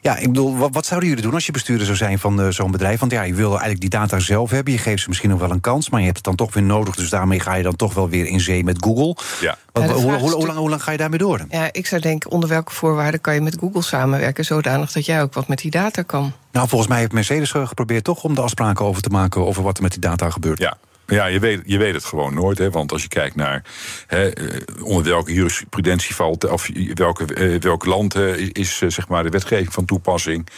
Ja, 0.00 0.16
ik 0.16 0.26
bedoel, 0.26 0.56
wat, 0.56 0.70
wat 0.72 0.86
zouden 0.86 1.08
jullie 1.08 1.24
doen 1.24 1.34
als 1.34 1.46
je 1.46 1.52
bestuurder 1.52 1.86
zou 1.86 1.98
zijn 1.98 2.18
van 2.18 2.40
eh, 2.42 2.48
zo'n 2.48 2.70
bedrijf? 2.70 3.00
Want 3.00 3.12
ja, 3.12 3.22
je 3.22 3.34
wil 3.34 3.50
eigenlijk 3.50 3.80
die 3.80 3.90
data 3.90 4.18
zelf 4.18 4.50
hebben. 4.50 4.72
Je 4.72 4.78
geeft 4.78 5.02
ze 5.02 5.08
misschien 5.08 5.30
nog 5.30 5.40
wel 5.40 5.50
een 5.50 5.60
kans, 5.60 5.90
maar 5.90 5.98
je 6.00 6.04
hebt 6.06 6.16
het 6.18 6.26
dan 6.26 6.36
toch 6.36 6.54
weer 6.54 6.62
nodig. 6.62 6.94
Dus 6.94 7.10
daarmee 7.10 7.40
ga 7.40 7.54
je 7.54 7.62
dan 7.62 7.76
toch 7.76 7.94
wel 7.94 8.08
weer 8.08 8.26
in 8.26 8.40
zee 8.40 8.64
met 8.64 8.76
Google. 8.80 9.16
Ja. 9.40 9.56
Wat- 9.72 9.82
Ja, 9.82 9.88
de 9.88 9.94
hoe, 9.94 10.12
hoe, 10.12 10.30
hoe, 10.30 10.46
lang, 10.46 10.58
hoe 10.58 10.68
lang 10.70 10.82
ga 10.82 10.90
je 10.90 10.96
daarmee 10.98 11.18
door? 11.18 11.40
Ja, 11.50 11.72
ik 11.82 11.88
zou 11.88 12.00
denken, 12.00 12.30
onder 12.30 12.48
welke 12.48 12.72
voorwaarden 12.72 13.20
kan 13.20 13.34
je 13.34 13.40
met 13.40 13.56
Google 13.60 13.82
samenwerken... 13.82 14.44
zodanig 14.44 14.92
dat 14.92 15.06
jij 15.06 15.22
ook 15.22 15.34
wat 15.34 15.48
met 15.48 15.58
die 15.58 15.70
data 15.70 16.02
kan? 16.02 16.32
Nou, 16.52 16.68
volgens 16.68 16.90
mij 16.90 16.98
heeft 16.98 17.12
Mercedes 17.12 17.50
geprobeerd 17.50 18.04
toch 18.04 18.24
om 18.24 18.34
de 18.34 18.40
afspraken 18.40 18.84
over 18.84 19.02
te 19.02 19.08
maken 19.08 19.46
over 19.46 19.62
wat 19.62 19.76
er 19.76 19.82
met 19.82 19.92
die 19.92 20.00
data 20.00 20.30
gebeurt. 20.30 20.58
Ja. 20.58 20.76
Ja, 21.06 21.26
je 21.26 21.38
weet, 21.38 21.62
je 21.64 21.78
weet 21.78 21.94
het 21.94 22.04
gewoon 22.04 22.34
nooit. 22.34 22.58
Hè? 22.58 22.70
Want 22.70 22.92
als 22.92 23.02
je 23.02 23.08
kijkt 23.08 23.34
naar 23.34 23.62
hè, 24.06 24.28
eh, 24.28 24.60
onder 24.82 25.04
welke 25.04 25.32
jurisprudentie 25.32 26.14
valt... 26.14 26.48
of 26.48 26.68
welke, 26.94 27.34
eh, 27.34 27.60
welk 27.60 27.84
land 27.84 28.14
is 28.52 28.80
eh, 28.82 28.88
zeg 28.88 29.08
maar 29.08 29.22
de 29.22 29.30
wetgeving 29.30 29.72
van 29.72 29.84
toepassing... 29.84 30.48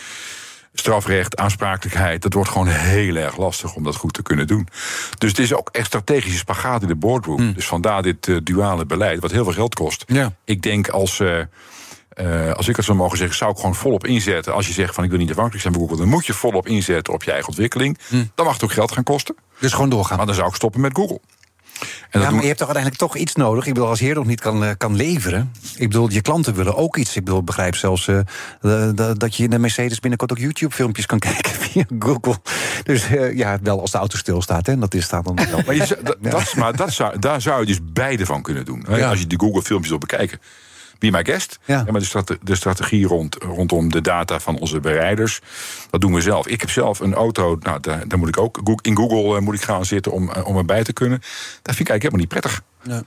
strafrecht, 0.74 1.36
aansprakelijkheid... 1.36 2.22
dat 2.22 2.32
wordt 2.32 2.50
gewoon 2.50 2.66
heel 2.66 3.16
erg 3.16 3.36
lastig 3.36 3.74
om 3.74 3.82
dat 3.84 3.96
goed 3.96 4.12
te 4.12 4.22
kunnen 4.22 4.46
doen. 4.46 4.68
Dus 5.18 5.30
het 5.30 5.38
is 5.38 5.54
ook 5.54 5.68
echt 5.72 5.86
strategische 5.86 6.38
spagaat 6.38 6.82
in 6.82 6.88
de 6.88 6.94
boardroom. 6.94 7.52
Dus 7.52 7.66
vandaar 7.66 8.02
dit 8.02 8.28
eh, 8.28 8.36
duale 8.42 8.86
beleid, 8.86 9.20
wat 9.20 9.30
heel 9.30 9.44
veel 9.44 9.52
geld 9.52 9.74
kost. 9.74 10.04
Ja. 10.06 10.32
Ik 10.44 10.62
denk 10.62 10.88
als... 10.88 11.20
eh, 11.20 11.38
Eh, 12.14 12.52
als 12.52 12.68
ik 12.68 12.76
het 12.76 12.84
zou 12.84 12.96
mogen 12.98 13.18
zeggen, 13.18 13.36
zou 13.36 13.50
ik 13.50 13.56
gewoon 13.56 13.74
volop 13.74 14.06
inzetten. 14.06 14.54
Als 14.54 14.66
je 14.66 14.72
zegt 14.72 14.94
van 14.94 15.04
ik 15.04 15.10
wil 15.10 15.18
niet 15.18 15.30
afhankelijk 15.30 15.62
zijn 15.62 15.74
van 15.74 15.82
Google, 15.82 15.98
dan 15.98 16.08
moet 16.08 16.26
je 16.26 16.32
volop 16.32 16.66
inzetten 16.66 17.12
op 17.12 17.22
je 17.22 17.30
eigen 17.30 17.48
ontwikkeling. 17.48 17.98
Dan 18.34 18.44
mag 18.44 18.54
het 18.54 18.64
ook 18.64 18.72
geld 18.72 18.92
gaan 18.92 19.02
kosten. 19.02 19.34
Dus 19.58 19.72
gewoon 19.72 19.88
doorgaan. 19.90 20.16
Maar 20.16 20.26
dan 20.26 20.34
zou 20.34 20.48
ik 20.48 20.54
stoppen 20.54 20.80
met 20.80 20.96
Google. 20.96 21.20
En 22.10 22.20
ja, 22.20 22.26
maar 22.26 22.30
doen- 22.30 22.40
je 22.40 22.46
hebt 22.46 22.58
toch 22.58 22.68
uiteindelijk 22.68 22.96
toch 23.12 23.16
iets 23.22 23.34
nodig. 23.34 23.66
Ik 23.66 23.74
bedoel, 23.74 23.88
als 23.88 23.98
je 23.98 24.14
nog 24.14 24.26
niet 24.26 24.40
kan, 24.40 24.64
eh, 24.64 24.70
kan 24.76 24.96
leveren. 24.96 25.52
Ik 25.76 25.88
bedoel, 25.88 26.10
je 26.10 26.20
klanten 26.20 26.54
willen 26.54 26.76
ook 26.76 26.96
iets. 26.96 27.16
Ik 27.16 27.24
bedoel, 27.24 27.42
begrijp 27.42 27.76
zelfs 27.76 28.08
eh, 28.08 28.18
de- 28.60 28.92
de- 28.94 29.14
dat 29.16 29.36
je 29.36 29.44
in 29.44 29.50
de 29.50 29.58
Mercedes 29.58 30.00
binnenkort 30.00 30.30
ook 30.32 30.38
YouTube-filmpjes 30.38 31.06
kan 31.06 31.18
kijken 31.28 31.52
via 31.52 31.84
Google. 31.98 32.36
Dus 32.82 33.04
eh, 33.06 33.36
ja, 33.36 33.58
wel 33.62 33.80
als 33.80 33.90
de 33.90 33.98
auto 33.98 34.16
stilstaat, 34.16 34.66
hè, 34.66 34.78
dat 34.78 34.94
is 34.94 35.08
daar 35.08 35.22
dan 35.22 35.36
wel. 35.50 35.60
Maar, 35.66 35.74
je 35.74 35.98
dat, 36.20 36.54
maar 36.54 36.76
dat 36.76 36.92
zou, 36.92 37.18
daar 37.18 37.40
zou 37.40 37.60
je 37.60 37.66
dus 37.66 37.78
beide 37.82 38.26
van 38.26 38.42
kunnen 38.42 38.64
doen. 38.64 38.84
hè. 38.88 38.96
Ja. 38.96 39.08
Als 39.08 39.18
je 39.18 39.26
die 39.26 39.38
Google-filmpjes 39.40 39.90
wil 39.90 39.98
bekijken. 39.98 40.38
Be 41.04 41.10
my 41.10 41.24
guest. 41.24 41.58
Ja. 41.64 41.82
De, 41.82 42.04
strate- 42.04 42.38
de 42.42 42.54
strategie 42.54 43.06
rond, 43.06 43.36
rondom 43.42 43.90
de 43.90 44.00
data 44.00 44.40
van 44.40 44.58
onze 44.58 44.80
bereiders, 44.80 45.40
dat 45.90 46.00
doen 46.00 46.14
we 46.14 46.20
zelf. 46.20 46.46
Ik 46.46 46.60
heb 46.60 46.70
zelf 46.70 47.00
een 47.00 47.14
auto, 47.14 47.56
nou, 47.60 47.80
daar, 47.80 48.08
daar 48.08 48.18
moet 48.18 48.28
ik 48.28 48.38
ook 48.38 48.78
in 48.82 48.96
Google 48.96 49.36
eh, 49.36 49.42
moet 49.42 49.54
ik 49.54 49.62
gaan 49.62 49.84
zitten 49.84 50.12
om, 50.12 50.30
eh, 50.30 50.46
om 50.46 50.56
erbij 50.56 50.84
te 50.84 50.92
kunnen. 50.92 51.18
Dat 51.62 51.74
vind 51.74 51.88
ik 51.88 51.88
eigenlijk 51.88 52.02
helemaal 52.02 52.20
niet 52.20 52.28
prettig. 52.28 52.62
Ja. 52.82 53.02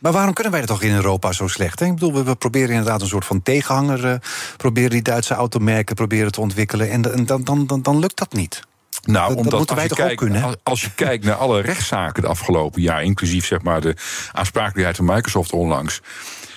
Maar 0.00 0.12
waarom 0.12 0.32
kunnen 0.32 0.52
wij 0.52 0.60
dat 0.60 0.70
toch 0.70 0.82
in 0.82 0.94
Europa 0.94 1.32
zo 1.32 1.46
slecht? 1.48 1.78
Hè? 1.80 1.86
Ik 1.86 1.94
bedoel, 1.94 2.12
we, 2.14 2.22
we 2.22 2.34
proberen 2.34 2.70
inderdaad 2.70 3.00
een 3.02 3.06
soort 3.08 3.24
van 3.24 3.42
tegenhanger... 3.42 4.06
eh, 4.06 4.14
proberen 4.56 4.90
die 4.90 5.02
Duitse 5.02 5.34
automerken 5.34 5.94
proberen 5.94 6.32
te 6.32 6.40
ontwikkelen... 6.40 6.90
en, 6.90 7.02
dan- 7.02 7.24
dan, 7.24 7.44
dan, 7.44 7.66
dan, 7.66 7.82
dan 7.82 7.98
lukt 7.98 8.16
dat 8.18 8.32
niet. 8.32 8.60
Nou, 9.02 9.18
Dat- 9.18 9.28
dat 9.28 9.36
omdat 9.44 9.58
moeten 9.58 9.76
wij 9.76 9.88
toch 9.88 10.00
ook 10.10 10.16
kunnen? 10.16 10.42
Als, 10.42 10.54
als 10.62 10.80
je 10.80 10.90
kijkt 10.94 11.24
naar 11.24 11.34
alle 11.34 11.60
rechtszaken 11.60 12.22
de 12.22 12.28
afgelopen 12.28 12.82
jaar, 12.82 13.02
inclusief 13.02 13.46
zeg 13.46 13.62
maar 13.62 13.80
de 13.80 13.96
aansprakelijkheid 14.32 14.96
van 14.96 15.04
Microsoft 15.04 15.52
onlangs, 15.52 16.00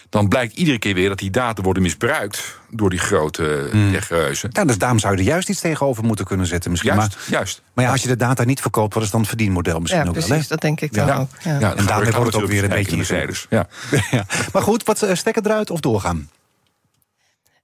dan 0.09 0.27
blijkt 0.27 0.53
iedere 0.57 0.79
keer 0.79 0.93
weer 0.93 1.09
dat 1.09 1.17
die 1.19 1.29
data 1.29 1.61
worden 1.61 1.83
misbruikt 1.83 2.59
door 2.69 2.89
die 2.89 2.99
grote 2.99 3.67
Hmm. 3.71 3.91
techreuzen. 3.91 4.49
Ja, 4.53 4.65
dus 4.65 4.77
daarom 4.77 4.99
zou 4.99 5.13
je 5.13 5.19
er 5.19 5.25
juist 5.27 5.49
iets 5.49 5.59
tegenover 5.59 6.03
moeten 6.03 6.25
kunnen 6.25 6.45
zetten 6.47 6.71
misschien. 6.71 6.93
Juist, 6.95 7.15
Maar, 7.15 7.25
juist. 7.29 7.61
maar 7.73 7.85
ja, 7.85 7.91
als 7.91 8.01
je 8.01 8.07
de 8.07 8.15
data 8.15 8.43
niet 8.43 8.61
verkoopt, 8.61 8.93
wat 8.93 9.03
is 9.03 9.09
dan 9.09 9.19
het 9.19 9.29
verdienmodel 9.29 9.79
misschien 9.79 10.01
Ja, 10.03 10.09
ook 10.09 10.15
wel? 10.15 10.37
Hè? 10.37 10.43
dat 10.47 10.61
denk 10.61 10.81
ik 10.81 10.93
dan 10.93 11.07
Ja. 11.07 11.17
ook. 11.17 11.29
Ja. 11.43 11.59
Ja, 11.59 11.69
gaan 11.69 11.85
daarmee 11.85 12.11
wordt 12.11 12.25
het 12.25 12.35
ook 12.35 12.41
we 12.41 12.53
weer 12.53 12.63
een 12.63 12.69
beetje 12.69 12.91
in 12.91 12.97
Mercedes. 12.97 13.45
Ja. 13.49 13.67
Ja. 14.11 14.25
Maar 14.53 14.61
goed, 14.61 14.83
wat 14.83 15.01
eh, 15.01 15.15
stekker 15.15 15.45
eruit 15.45 15.69
of 15.69 15.79
doorgaan? 15.79 16.29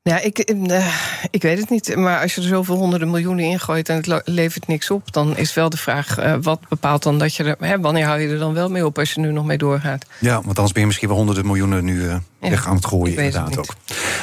Ja, 0.03 0.19
ik, 0.19 0.39
eh, 0.39 0.87
ik 1.31 1.41
weet 1.41 1.59
het 1.59 1.69
niet. 1.69 1.95
Maar 1.95 2.21
als 2.21 2.35
je 2.35 2.41
er 2.41 2.47
zoveel 2.47 2.75
honderden 2.75 3.09
miljoenen 3.09 3.45
in 3.45 3.59
gooit 3.59 3.89
en 3.89 3.95
het 3.95 4.21
levert 4.25 4.67
niks 4.67 4.91
op, 4.91 5.11
dan 5.13 5.37
is 5.37 5.53
wel 5.53 5.69
de 5.69 5.77
vraag: 5.77 6.17
eh, 6.17 6.35
wat 6.41 6.59
bepaalt 6.69 7.03
dan 7.03 7.17
dat 7.19 7.35
je 7.35 7.43
er. 7.43 7.55
Hè, 7.59 7.79
wanneer 7.79 8.05
hou 8.05 8.19
je 8.19 8.27
er 8.29 8.39
dan 8.39 8.53
wel 8.53 8.69
mee 8.69 8.85
op 8.85 8.99
als 8.99 9.09
je 9.13 9.15
er 9.21 9.27
nu 9.27 9.31
nog 9.33 9.45
mee 9.45 9.57
doorgaat? 9.57 10.05
Ja, 10.19 10.33
want 10.33 10.47
anders 10.47 10.71
ben 10.71 10.81
je 10.81 10.87
misschien 10.87 11.07
wel 11.07 11.17
honderden 11.17 11.45
miljoenen 11.45 11.83
nu 11.85 12.09
eh, 12.09 12.15
weg 12.49 12.67
aan 12.67 12.75
het 12.75 12.85
gooien. 12.85 13.15
Inderdaad 13.17 13.57
ook. 13.57 13.75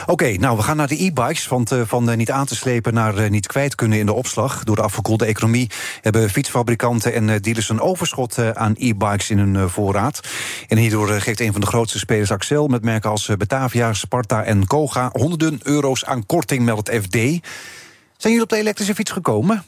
Oké, 0.06 0.36
nou, 0.36 0.56
we 0.56 0.62
gaan 0.62 0.76
naar 0.76 0.88
de 0.88 1.04
e-bikes. 1.04 1.48
Want 1.48 1.72
eh, 1.72 1.80
van 1.86 2.10
eh, 2.10 2.16
niet 2.16 2.30
aan 2.30 2.46
te 2.46 2.56
slepen 2.56 2.94
naar 2.94 3.16
eh, 3.16 3.30
niet 3.30 3.46
kwijt 3.46 3.74
kunnen 3.74 3.98
in 3.98 4.06
de 4.06 4.12
opslag. 4.12 4.64
Door 4.64 4.76
de 4.76 4.82
afgekoelde 4.82 5.24
economie 5.24 5.70
hebben 6.00 6.30
fietsfabrikanten 6.30 7.14
en 7.14 7.30
eh, 7.30 7.40
dealers 7.40 7.68
een 7.68 7.80
overschot 7.80 8.38
eh, 8.38 8.50
aan 8.50 8.74
e-bikes 8.78 9.30
in 9.30 9.38
hun 9.38 9.56
eh, 9.56 9.66
voorraad. 9.66 10.20
En 10.68 10.76
hierdoor 10.76 11.10
eh, 11.14 11.20
geeft 11.20 11.40
een 11.40 11.52
van 11.52 11.60
de 11.60 11.66
grootste 11.66 11.98
spelers 11.98 12.30
Axel 12.30 12.66
met 12.66 12.82
merken 12.82 13.10
als 13.10 13.30
Batavia, 13.36 13.92
Sparta 13.92 14.44
en 14.44 14.66
Koga 14.66 15.10
honderden 15.12 15.60
euro's 15.62 16.04
aan 16.04 16.26
korting, 16.26 16.64
meldt 16.64 16.88
het 16.88 17.04
FD. 17.04 17.12
Zijn 17.12 17.40
jullie 18.16 18.42
op 18.42 18.48
de 18.48 18.56
elektrische 18.56 18.94
fiets 18.94 19.10
gekomen? 19.10 19.64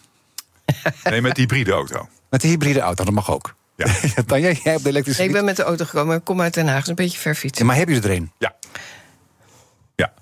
Nee, 1.04 1.20
met 1.20 1.34
die 1.34 1.44
hybride 1.44 1.72
auto. 1.72 2.08
Met 2.30 2.40
de 2.40 2.48
hybride 2.48 2.80
auto, 2.80 3.04
dat 3.04 3.14
mag 3.14 3.30
ook. 3.30 3.54
Ja. 4.16 4.22
Tanja, 4.26 4.50
jij 4.62 4.76
op 4.76 4.82
de 4.82 4.88
elektrische 4.88 5.24
ik 5.24 5.32
ben 5.32 5.44
met 5.44 5.56
de 5.56 5.62
auto 5.62 5.84
gekomen. 5.84 6.16
Ik 6.16 6.24
kom 6.24 6.40
uit 6.40 6.54
Den 6.54 6.68
Haag. 6.68 6.82
Is 6.82 6.88
een 6.88 6.94
beetje 6.94 7.18
ver 7.18 7.34
fietsen. 7.34 7.64
Ja, 7.66 7.70
maar 7.70 7.80
heb 7.80 7.88
je 7.88 8.00
er 8.00 8.10
een? 8.10 8.32
Ja. 8.38 8.54
Ja. 9.96 10.12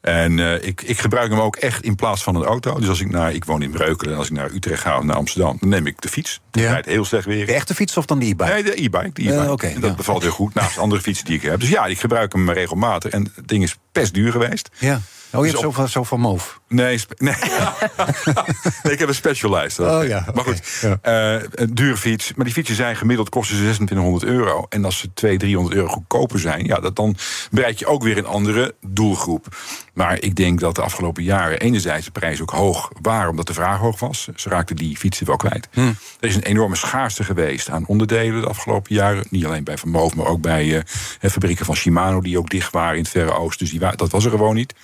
En 0.00 0.38
eh, 0.38 0.66
ik, 0.66 0.82
ik 0.82 0.98
gebruik 0.98 1.30
hem 1.30 1.40
ook 1.40 1.56
echt 1.56 1.84
in 1.84 1.94
plaats 1.94 2.22
van 2.22 2.34
een 2.34 2.44
auto. 2.44 2.78
Dus 2.78 2.88
als 2.88 3.00
ik 3.00 3.10
naar, 3.10 3.32
ik 3.32 3.44
woon 3.44 3.62
in 3.62 3.70
Breukelen, 3.70 4.12
en 4.12 4.18
als 4.18 4.26
ik 4.26 4.32
naar 4.32 4.50
Utrecht 4.50 4.82
ga 4.82 4.98
of 4.98 5.04
naar 5.04 5.16
Amsterdam, 5.16 5.56
dan 5.60 5.68
neem 5.68 5.86
ik 5.86 6.00
de 6.00 6.08
fiets. 6.08 6.40
Het 6.50 6.62
Ja. 6.62 6.70
rijdt 6.70 6.86
heel 6.86 7.04
slecht 7.04 7.26
weer. 7.26 7.46
De 7.46 7.52
echte 7.52 7.74
fiets 7.74 7.96
of 7.96 8.06
dan 8.06 8.18
de 8.18 8.26
e-bike? 8.26 8.52
Nee, 8.52 8.62
de 8.62 8.82
e-bike. 8.82 9.10
de 9.12 9.22
e-bike. 9.22 9.66
Eh, 9.66 9.74
en 9.74 9.80
dat 9.80 9.90
ja. 9.90 9.96
bevalt 9.96 10.22
heel 10.22 10.30
goed 10.30 10.54
naast 10.54 10.78
andere 10.78 11.00
fietsen 11.00 11.24
die 11.24 11.36
ik 11.36 11.42
heb. 11.42 11.60
Dus 11.60 11.68
ja, 11.68 11.86
ik 11.86 12.00
gebruik 12.00 12.32
hem 12.32 12.50
regelmatig. 12.50 13.10
En 13.12 13.30
het 13.34 13.48
ding 13.48 13.62
is 13.62 13.76
best 13.92 14.14
duur 14.14 14.32
geweest. 14.32 14.68
Ja. 14.78 15.00
Oh, 15.32 15.44
je 15.46 15.50
Dus 15.50 15.60
hebt 15.60 15.74
zo 15.74 15.80
van, 15.80 15.88
zo 15.88 16.02
van 16.02 16.20
moof. 16.20 16.60
Nee, 16.68 17.00
nee. 17.16 17.34
nee, 18.82 18.92
ik 18.92 18.98
heb 18.98 19.08
een 19.08 19.14
specialized. 19.14 19.78
Oh 19.78 20.06
ja, 20.06 20.26
Maar 20.34 20.44
goed, 20.44 20.86
eh, 21.02 21.32
een 21.32 21.74
dure 21.74 21.96
fiets. 21.96 22.34
Maar 22.34 22.44
die 22.44 22.54
fietsen 22.54 22.76
zijn 22.76 22.96
gemiddeld 22.96 23.28
kosten 23.28 23.56
ze 23.56 23.62
2600 23.62 24.24
euro. 24.24 24.66
En 24.68 24.84
als 24.84 24.98
ze 24.98 25.12
200, 25.12 25.40
300 25.40 25.76
euro 25.76 25.88
goedkoper 25.88 26.38
zijn... 26.38 26.64
Ja, 26.64 26.80
dat 26.80 26.96
dan 26.96 27.16
bereik 27.50 27.78
je 27.78 27.86
ook 27.86 28.02
weer 28.02 28.18
een 28.18 28.26
andere 28.26 28.74
doelgroep. 28.86 29.46
Maar 29.94 30.20
ik 30.20 30.34
denk 30.34 30.60
dat 30.60 30.74
de 30.74 30.82
afgelopen 30.82 31.22
jaren... 31.22 31.60
enerzijds 31.60 32.04
de 32.04 32.12
prijs 32.12 32.40
ook 32.40 32.50
hoog 32.50 32.90
waren 33.02 33.30
omdat 33.30 33.46
de 33.46 33.54
vraag 33.54 33.78
hoog 33.78 34.00
was. 34.00 34.28
Ze 34.36 34.48
raakten 34.48 34.76
die 34.76 34.96
fietsen 34.96 35.26
wel 35.26 35.36
kwijt. 35.36 35.68
Hm. 35.72 35.80
Er 36.20 36.28
is 36.28 36.34
een 36.34 36.42
enorme 36.42 36.76
schaarste 36.76 37.24
geweest 37.24 37.70
aan 37.70 37.86
onderdelen 37.86 38.40
de 38.40 38.48
afgelopen 38.48 38.94
jaren. 38.94 39.24
Niet 39.30 39.44
alleen 39.44 39.64
bij 39.64 39.78
Van 39.78 39.90
Moof, 39.90 40.14
maar 40.14 40.26
ook 40.26 40.40
bij 40.40 40.84
eh, 41.20 41.30
fabrieken 41.30 41.64
van 41.66 41.76
Shimano... 41.76 42.20
die 42.20 42.38
ook 42.38 42.50
dicht 42.50 42.72
waren 42.72 42.96
in 42.96 43.02
het 43.02 43.10
Verre 43.10 43.32
Oosten. 43.32 43.66
Dus 43.66 43.78
die 43.78 43.96
dat 43.96 44.10
was 44.10 44.24
er 44.24 44.30
gewoon 44.30 44.54
niet. 44.54 44.74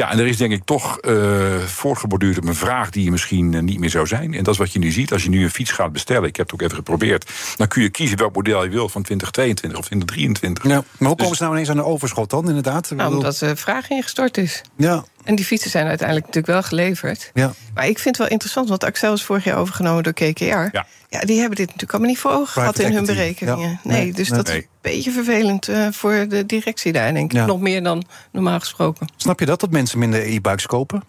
Ja, 0.00 0.10
en 0.10 0.18
er 0.18 0.26
is 0.26 0.36
denk 0.36 0.52
ik 0.52 0.64
toch 0.64 0.98
eh 0.98 1.58
voortgeborduurd 1.58 2.38
op 2.38 2.44
een 2.46 2.54
vraag 2.54 2.90
die 2.90 3.04
er 3.04 3.10
misschien 3.10 3.54
eh, 3.54 3.62
niet 3.62 3.78
meer 3.78 3.90
zou 3.90 4.06
zijn. 4.06 4.34
En 4.34 4.44
dat 4.44 4.54
is 4.54 4.60
wat 4.60 4.72
je 4.72 4.78
nu 4.78 4.90
ziet. 4.90 5.12
Als 5.12 5.22
je 5.22 5.28
nu 5.28 5.42
een 5.42 5.50
fiets 5.50 5.70
gaat 5.70 5.92
bestellen, 5.92 6.28
ik 6.28 6.36
heb 6.36 6.46
het 6.50 6.54
ook 6.54 6.62
even 6.62 6.76
geprobeerd, 6.76 7.30
dan 7.56 7.68
kun 7.68 7.82
je 7.82 7.88
kiezen 7.88 8.18
welk 8.18 8.34
model 8.34 8.64
je 8.64 8.70
wil 8.70 8.88
van 8.88 9.02
2022 9.02 9.78
of 9.78 9.84
2023. 9.86 10.64
Ja. 10.64 10.70
Maar 10.70 11.08
hoe 11.08 11.08
Dus- 11.08 11.16
komen 11.16 11.36
ze 11.36 11.42
nou 11.42 11.54
ineens 11.54 11.70
aan 11.70 11.76
de 11.76 11.84
overschot 11.84 12.30
dan, 12.30 12.48
inderdaad? 12.48 12.90
Nou, 12.90 13.14
omdat 13.14 13.36
de 13.38 13.56
vraag 13.56 13.90
ingestort 13.90 14.36
is. 14.36 14.62
Ja, 14.76 15.04
En 15.24 15.34
die 15.34 15.44
fietsen 15.44 15.70
zijn 15.70 15.86
uiteindelijk 15.86 16.26
natuurlijk 16.26 16.52
wel 16.54 16.62
geleverd. 16.68 17.30
ja. 17.34 17.52
Maar 17.74 17.86
ik 17.88 17.98
vind 17.98 18.04
het 18.04 18.16
wel 18.16 18.28
interessant, 18.28 18.68
want 18.68 18.84
Axel 18.84 19.12
is 19.12 19.22
vorig 19.22 19.44
jaar 19.44 19.56
overgenomen 19.56 20.02
door 20.02 20.12
KKR. 20.12 20.44
Ja. 20.44 20.86
Ja, 21.08 21.20
die 21.20 21.38
hebben 21.38 21.56
dit 21.56 21.66
natuurlijk 21.66 21.92
allemaal 21.92 22.10
niet 22.10 22.18
voor 22.18 22.30
ogen 22.30 22.46
gehad 22.48 22.78
in 22.78 22.92
hun 22.92 23.06
berekeningen. 23.06 23.68
ja. 23.70 23.78
Nee, 23.82 24.02
Nee, 24.02 24.12
dus 24.12 24.28
nee. 24.28 24.36
dat 24.38 24.48
is 24.48 24.54
een 24.54 24.66
beetje 24.80 25.10
vervelend 25.10 25.68
eh, 25.68 25.86
voor 25.90 26.26
de 26.28 26.46
directie 26.46 26.92
daar, 26.92 27.12
denk 27.12 27.30
ik. 27.30 27.36
Ja. 27.36 27.46
Nog 27.46 27.60
meer 27.60 27.82
dan 27.82 28.04
normaal 28.32 28.60
gesproken. 28.60 29.06
Snap 29.16 29.40
je 29.40 29.46
dat, 29.46 29.60
dat 29.60 29.70
mensen 29.70 29.98
minder 29.98 30.20
e-bikes 30.26 30.66
kopen? 30.66 31.02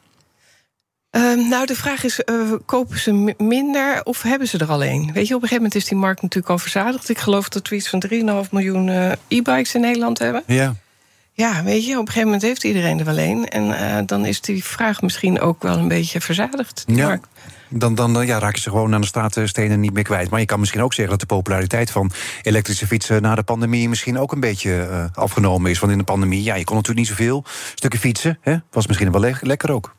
Ehm, 1.09 1.49
nou, 1.49 1.65
de 1.65 1.75
vraag 1.75 2.03
is, 2.03 2.23
eh, 2.23 2.35
kopen 2.65 2.99
ze 2.99 3.11
mi- 3.13 3.33
minder 3.37 4.03
of 4.03 4.21
hebben 4.21 4.47
ze 4.47 4.57
er 4.57 4.71
alleen? 4.71 5.11
Weet 5.13 5.27
je, 5.27 5.35
op 5.35 5.41
een 5.41 5.47
gegeven 5.47 5.55
moment 5.55 5.75
is 5.75 5.85
die 5.85 5.97
markt 5.97 6.21
natuurlijk 6.21 6.51
al 6.51 6.57
verzadigd. 6.59 7.09
Ik 7.09 7.17
geloof 7.17 7.49
dat 7.49 7.67
we 7.67 7.75
iets 7.75 7.89
van 7.89 7.99
3,5 7.99 8.51
miljoen 8.51 8.89
eh, 8.89 9.11
e-bikes 9.27 9.75
in 9.75 9.81
Nederland 9.81 10.19
hebben. 10.19 10.43
Ja. 10.47 10.75
Ja, 11.33 11.63
weet 11.63 11.85
je, 11.85 11.91
op 11.91 11.99
een 11.99 12.05
gegeven 12.07 12.23
moment 12.25 12.41
heeft 12.41 12.63
iedereen 12.63 12.99
er 12.99 13.05
wel 13.05 13.17
een. 13.17 13.47
En 13.47 13.77
eh, 13.77 13.97
dan 14.05 14.25
is 14.25 14.41
die 14.41 14.63
vraag 14.63 15.01
misschien 15.01 15.39
ook 15.39 15.63
wel 15.63 15.77
een 15.77 15.87
beetje 15.87 16.21
verzadigd. 16.21 16.83
Ja. 16.87 17.07
markt. 17.07 17.27
Dan, 17.73 17.95
dan 17.95 18.25
ja, 18.25 18.39
raak 18.39 18.55
je 18.55 18.61
ze 18.61 18.69
gewoon 18.69 18.93
aan 18.93 19.01
de 19.01 19.07
straatstenen 19.07 19.79
niet 19.79 19.93
meer 19.93 20.03
kwijt. 20.03 20.29
Maar 20.29 20.39
je 20.39 20.45
kan 20.45 20.59
misschien 20.59 20.81
ook 20.81 20.93
zeggen 20.93 21.17
dat 21.17 21.27
de 21.29 21.35
populariteit 21.35 21.91
van 21.91 22.11
elektrische 22.41 22.87
fietsen 22.87 23.21
na 23.21 23.35
de 23.35 23.43
pandemie 23.43 23.89
misschien 23.89 24.19
ook 24.19 24.31
een 24.31 24.39
beetje 24.39 24.81
eh, 24.81 25.05
afgenomen 25.13 25.71
is. 25.71 25.79
Want 25.79 25.91
in 25.91 25.97
de 25.97 26.03
pandemie, 26.03 26.43
ja, 26.43 26.55
je 26.55 26.63
kon 26.63 26.75
natuurlijk 26.75 27.07
niet 27.07 27.17
zoveel. 27.17 27.43
Stukken 27.75 27.99
fietsen, 27.99 28.37
hè, 28.41 28.55
was 28.71 28.87
misschien 28.87 29.11
wel 29.11 29.21
le- 29.21 29.37
lekker 29.41 29.71
ook. 29.71 29.95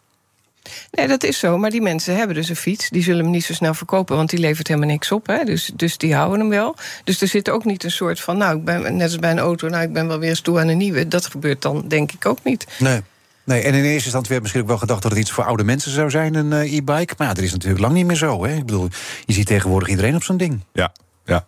Nee, 0.91 1.09
dat 1.09 1.23
is 1.25 1.39
zo. 1.39 1.59
Maar 1.59 1.71
die 1.71 1.83
mensen 1.83 2.17
hebben 2.17 2.37
dus 2.37 2.49
een 2.49 2.57
fiets. 2.57 2.91
Die 2.91 3.03
zullen 3.03 3.23
hem 3.23 3.33
niet 3.33 3.45
zo 3.45 3.53
snel 3.53 3.75
verkopen, 3.75 4.17
want 4.17 4.31
die 4.31 4.39
levert 4.39 4.69
helemaal 4.69 4.89
niks 4.89 5.13
op. 5.13 5.27
Hè. 5.27 5.45
Dus, 5.45 5.71
dus 5.75 5.99
die 5.99 6.15
houden 6.15 6.41
hem 6.41 6.49
wel. 6.49 6.77
Dus 7.05 7.21
er 7.21 7.29
zit 7.29 7.51
ook 7.51 7.65
niet 7.65 7.85
een 7.85 7.91
soort 7.91 8.21
van, 8.21 8.37
nou, 8.37 8.57
ik 8.57 8.65
ben 8.65 8.97
net 8.97 9.03
als 9.03 9.19
bij 9.19 9.31
een 9.31 9.39
auto, 9.39 9.69
nou, 9.69 9.83
ik 9.83 9.93
ben 9.93 10.09
wel 10.09 10.19
weer 10.19 10.29
eens 10.29 10.41
toe 10.41 10.61
aan 10.61 10.69
een 10.69 10.79
nieuwe. 10.79 11.09
Dat 11.09 11.27
gebeurt 11.27 11.63
dan 11.63 11.89
denk 11.89 12.13
ik 12.13 12.27
ook 12.27 12.39
niet. 12.45 12.67
Nee. 12.79 13.01
Nee, 13.45 13.63
en 13.63 13.75
in 13.75 13.85
eerste 13.85 14.05
instantie 14.05 14.31
werd 14.31 14.41
misschien 14.41 14.63
ook 14.63 14.69
wel 14.69 14.79
gedacht 14.79 15.03
dat 15.03 15.11
het 15.11 15.21
iets 15.21 15.31
voor 15.31 15.45
oude 15.45 15.65
mensen 15.65 15.91
zou 15.91 16.11
zijn, 16.11 16.35
een 16.35 16.53
eh, 16.53 16.77
e-bike. 16.77 17.15
Maar 17.19 17.27
ja, 17.27 17.35
dat 17.35 17.45
is 17.45 17.53
natuurlijk 17.53 17.81
lang 17.81 17.95
niet 17.95 18.07
meer 18.07 18.17
zo. 18.17 18.45
Hè? 18.45 18.57
Ik 18.57 18.67
bedoel, 18.67 18.89
je 19.25 19.33
ziet 19.33 19.47
tegenwoordig 19.47 19.89
iedereen 19.89 20.15
op 20.15 20.23
zo'n 20.23 20.37
ding. 20.37 20.61
Ja, 20.73 20.93
ja. 21.25 21.47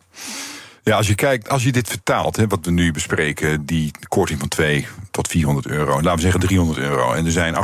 Ja, 0.85 0.97
als 0.97 1.07
je 1.07 1.15
kijkt, 1.15 1.49
als 1.49 1.63
je 1.63 1.73
dit 1.73 1.89
vertaalt, 1.89 2.37
hè, 2.37 2.47
wat 2.47 2.65
we 2.65 2.71
nu 2.71 2.93
bespreken, 2.93 3.67
die 3.67 3.91
korting 4.09 4.39
van 4.39 4.49
2 4.49 4.87
tot 5.11 5.29
400 5.29 5.67
euro, 5.67 5.95
laten 5.95 6.15
we 6.15 6.21
zeggen 6.21 6.41
300 6.41 6.79
euro. 6.79 7.13
En 7.13 7.27
er 7.27 7.33
zijn 7.33 7.55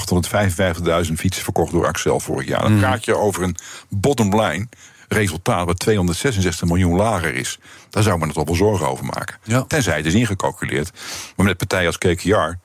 855.000 1.06 1.12
fietsen 1.12 1.44
verkocht 1.44 1.72
door 1.72 1.86
Axel 1.86 2.20
vorig 2.20 2.48
jaar. 2.48 2.62
Dan 2.62 2.78
praat 2.78 3.04
je 3.04 3.16
over 3.16 3.42
een 3.42 3.56
bottom 3.88 4.40
line 4.40 4.66
resultaat 5.08 5.66
wat 5.66 5.78
266 5.78 6.68
miljoen 6.68 6.96
lager 6.96 7.34
is. 7.34 7.58
Daar 7.90 8.02
zou 8.02 8.18
men 8.18 8.26
het 8.26 8.36
toch 8.36 8.46
wel 8.46 8.54
zorgen 8.54 8.88
over 8.88 9.04
maken. 9.04 9.36
Ja. 9.42 9.62
Tenzij 9.62 9.96
het 9.96 10.06
is 10.06 10.14
ingecalculeerd. 10.14 10.90
Maar 11.36 11.46
met 11.46 11.56
partijen 11.56 11.86
als 11.86 11.98
KKR, 11.98 12.58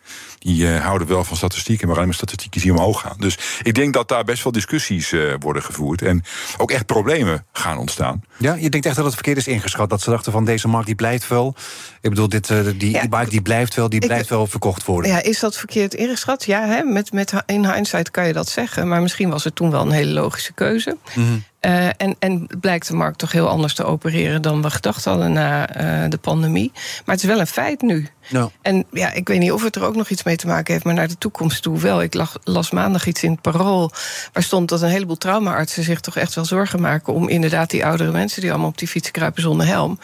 die 0.45 0.73
eh, 0.73 0.84
houden 0.86 1.08
wel 1.08 1.23
van 1.23 1.38
statistieken, 1.38 1.86
maar 1.88 1.95
alleen 1.95 2.08
maar 2.08 2.17
statistieken 2.17 2.62
die 2.62 2.71
omhoog 2.71 3.01
gaan. 3.01 3.15
Dus 3.17 3.38
ik 3.63 3.73
denk 3.75 3.93
dat 3.93 4.08
daar 4.08 4.23
best 4.23 4.43
wel 4.43 4.51
discussies 4.51 5.12
eh, 5.12 5.34
worden 5.39 5.63
gevoerd. 5.63 6.01
En 6.01 6.23
ook 6.58 6.71
echt 6.71 6.86
problemen 6.86 7.45
gaan 7.53 7.77
ontstaan. 7.77 8.23
Ja, 8.38 8.53
je 8.53 8.69
denkt 8.69 8.86
echt 8.86 8.95
dat 8.95 9.05
het 9.05 9.13
verkeerd 9.13 9.38
is 9.38 9.47
ingeschat. 9.47 9.89
Dat 9.89 10.01
ze 10.01 10.10
dachten 10.10 10.31
van 10.31 10.45
deze 10.45 10.67
markt 10.67 10.86
die 10.86 10.95
blijft 10.95 11.27
wel. 11.27 11.55
Ik 12.01 12.10
bedoel, 12.10 12.29
dit, 12.29 12.49
eh, 12.49 12.60
die 12.77 12.91
Ja. 12.91 13.03
e-bike 13.03 13.29
die 13.29 13.41
blijft 13.41 13.75
wel, 13.75 13.89
die 13.89 13.99
Ik- 13.99 14.08
blijft 14.08 14.29
wel 14.29 14.47
verkocht 14.47 14.86
worden. 14.86 15.12
Ja, 15.12 15.21
is 15.21 15.39
dat 15.39 15.58
verkeerd 15.58 15.93
ingeschat? 15.93 16.45
Ja, 16.45 16.65
hè? 16.67 16.84
Met, 16.84 17.12
met, 17.12 17.34
in 17.45 17.71
hindsight 17.71 18.12
kan 18.12 18.27
je 18.27 18.34
dat 18.34 18.49
zeggen. 18.49 18.88
Maar 18.88 19.01
misschien 19.01 19.29
was 19.29 19.43
het 19.43 19.55
toen 19.55 19.71
wel 19.71 19.81
een 19.81 19.91
hele 19.91 20.12
logische 20.13 20.53
keuze. 20.53 20.97
Mhm. 21.15 21.38
Uh, 21.65 21.88
en, 21.88 22.15
en 22.19 22.47
blijkt 22.60 22.88
de 22.88 22.93
markt 22.93 23.17
toch 23.17 23.32
heel 23.32 23.47
anders 23.47 23.73
te 23.73 23.84
opereren 23.84 24.41
dan 24.41 24.62
we 24.62 24.69
gedacht 24.69 25.06
hadden 25.06 25.34
na 25.34 25.82
uh, 26.04 26.10
de 26.10 26.17
pandemie. 26.17 26.71
Maar 26.73 27.15
het 27.15 27.23
is 27.23 27.30
wel 27.30 27.39
een 27.39 27.47
feit 27.47 27.82
nu. 27.82 28.08
No. 28.30 28.51
En 28.62 28.86
ja, 28.91 29.12
ik 29.12 29.28
weet 29.28 29.39
niet 29.39 29.51
of 29.51 29.63
het 29.63 29.75
er 29.75 29.84
ook 29.84 29.95
nog 29.95 30.10
iets 30.10 30.23
mee 30.23 30.36
te 30.36 30.47
maken 30.47 30.73
heeft, 30.73 30.86
maar 30.86 30.93
naar 30.93 31.08
de 31.08 31.17
toekomst 31.17 31.62
toe 31.62 31.80
wel. 31.80 32.01
Ik 32.01 32.13
lag, 32.13 32.38
las 32.43 32.71
maandag 32.71 33.08
iets 33.08 33.23
in 33.23 33.32
het 33.32 33.41
parool 33.41 33.91
waar 34.34 34.43
stond 34.43 34.69
dat 34.69 34.82
een 34.82 34.89
heleboel 34.89 35.17
traumaartsen 35.17 35.84
zich 35.84 35.99
toch 35.99 36.15
echt 36.15 36.36
wel 36.36 36.45
zorgen 36.45 36.82
maken 36.82 37.13
om 37.13 37.30
inderdaad 37.30 37.69
die 37.69 37.86
oudere 37.86 38.12
mensen 38.12 38.41
die 38.41 38.49
allemaal 38.49 38.69
op 38.69 38.78
die 38.78 38.88
fiets 38.88 39.12
kruipen 39.12 39.41
zonder 39.41 39.67
helm. 39.67 39.99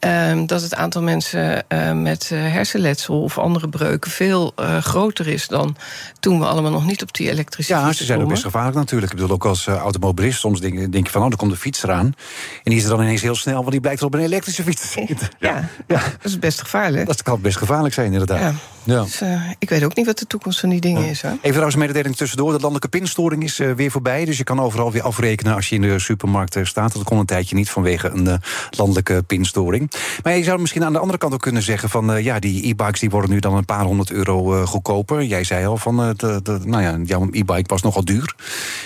Uh, 0.00 0.46
dat 0.46 0.62
het 0.62 0.74
aantal 0.74 1.02
mensen 1.02 1.64
uh, 1.68 1.92
met 1.92 2.28
hersenletsel 2.28 3.22
of 3.22 3.38
andere 3.38 3.68
breuken 3.68 4.10
veel 4.10 4.52
groter 4.80 5.28
is 5.28 5.48
dan 5.48 5.76
toen 6.20 6.38
we 6.38 6.46
allemaal 6.46 6.70
nog 6.70 6.86
niet 6.86 7.02
op 7.02 7.14
die 7.14 7.30
elektrische 7.30 7.72
ja, 7.72 7.92
ze 7.92 8.04
zijn 8.04 8.22
ook 8.22 8.28
best 8.28 8.42
gevaarlijk 8.42 8.76
natuurlijk. 8.76 9.12
Ik 9.12 9.18
bedoel, 9.18 9.34
ook 9.34 9.44
als 9.44 9.66
automobilist 9.66 10.40
soms 10.40 10.60
denk, 10.60 10.92
denk 11.02 11.06
je 11.06 11.12
van, 11.12 11.22
oh, 11.22 11.30
er 11.30 11.36
komt 11.36 11.50
de 11.50 11.56
fiets 11.56 11.82
eraan. 11.82 12.06
En 12.06 12.14
die 12.62 12.76
is 12.76 12.82
er 12.82 12.90
dan 12.90 13.00
ineens 13.00 13.22
heel 13.22 13.34
snel, 13.34 13.56
want 13.56 13.70
die 13.70 13.80
blijkt 13.80 14.00
er 14.00 14.06
op 14.06 14.14
een 14.14 14.20
elektrische 14.20 14.62
fiets 14.62 14.80
te 14.80 15.06
zitten. 15.06 15.28
Ja, 15.38 15.68
ja. 15.86 16.02
dat 16.22 16.30
is 16.30 16.38
best 16.38 16.60
gevaarlijk. 16.60 17.06
Dat 17.06 17.22
kan 17.22 17.40
best 17.40 17.56
gevaarlijk 17.56 17.94
zijn, 17.94 18.12
inderdaad. 18.12 18.40
Ja. 18.40 18.54
Ja. 18.84 19.02
Dus, 19.02 19.22
uh, 19.22 19.50
ik 19.58 19.68
weet 19.70 19.84
ook 19.84 19.94
niet 19.94 20.06
wat 20.06 20.18
de 20.18 20.26
toekomst 20.26 20.60
van 20.60 20.68
die 20.68 20.80
dingen 20.80 21.04
is. 21.04 21.22
Hoor. 21.22 21.30
Even 21.30 21.48
trouwens 21.48 21.74
een 21.74 21.80
mededeling 21.80 22.16
tussendoor. 22.16 22.52
De 22.52 22.58
landelijke 22.58 22.88
pinstoring 22.88 23.42
is 23.42 23.60
uh, 23.60 23.72
weer 23.72 23.90
voorbij. 23.90 24.24
Dus 24.24 24.36
je 24.36 24.44
kan 24.44 24.60
overal 24.60 24.92
weer 24.92 25.02
afrekenen 25.02 25.54
als 25.54 25.68
je 25.68 25.74
in 25.74 25.82
de 25.82 25.98
supermarkt 25.98 26.56
uh, 26.56 26.64
staat. 26.64 26.92
Dat 26.92 27.02
kon 27.02 27.18
een 27.18 27.26
tijdje 27.26 27.54
niet 27.54 27.70
vanwege 27.70 28.08
een 28.08 28.40
landelijke 28.70 29.22
pinstoring. 29.22 29.92
Maar 30.22 30.36
je 30.36 30.44
zou 30.44 30.60
misschien 30.60 30.84
aan 30.84 30.92
de 30.92 30.98
andere 30.98 31.18
kant 31.18 31.32
ook 31.32 31.40
kunnen 31.40 31.62
zeggen... 31.62 31.88
van 31.88 32.22
ja, 32.22 32.38
die 32.38 32.68
e-bikes 32.68 33.00
die 33.00 33.10
worden 33.10 33.30
nu 33.30 33.38
dan 33.38 33.54
een 33.54 33.64
paar 33.64 33.84
honderd 33.84 34.10
euro 34.10 34.66
goedkoper. 34.66 35.24
Jij 35.24 35.44
zei 35.44 35.66
al 35.66 35.76
van, 35.76 36.14
de, 36.16 36.40
de, 36.42 36.58
nou 36.64 36.82
ja, 36.82 36.98
jouw 37.04 37.28
e-bike 37.30 37.64
was 37.66 37.82
nogal 37.82 38.04
duur. 38.04 38.34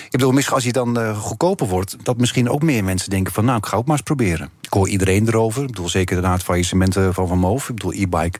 Ik 0.05 0.11
bedoel, 0.11 0.31
misschien 0.31 0.55
als 0.55 0.63
die 0.63 0.73
dan 0.73 1.15
goedkoper 1.15 1.67
wordt... 1.67 1.95
dat 2.05 2.17
misschien 2.17 2.49
ook 2.49 2.61
meer 2.61 2.83
mensen 2.83 3.09
denken 3.09 3.33
van... 3.33 3.45
nou, 3.45 3.57
ik 3.57 3.65
ga 3.65 3.77
ook 3.77 3.85
maar 3.85 3.95
eens 3.95 4.05
proberen. 4.05 4.49
Ik 4.61 4.73
hoor 4.73 4.89
iedereen 4.89 5.27
erover. 5.27 5.61
Ik 5.61 5.67
bedoel, 5.67 5.89
zeker 5.89 6.21
na 6.21 6.31
het 6.31 6.43
faillissement 6.43 6.93
van 6.93 7.27
Van 7.27 7.39
Moof. 7.39 7.69
Ik 7.69 7.75
bedoel, 7.75 7.93
e-bike 7.93 8.39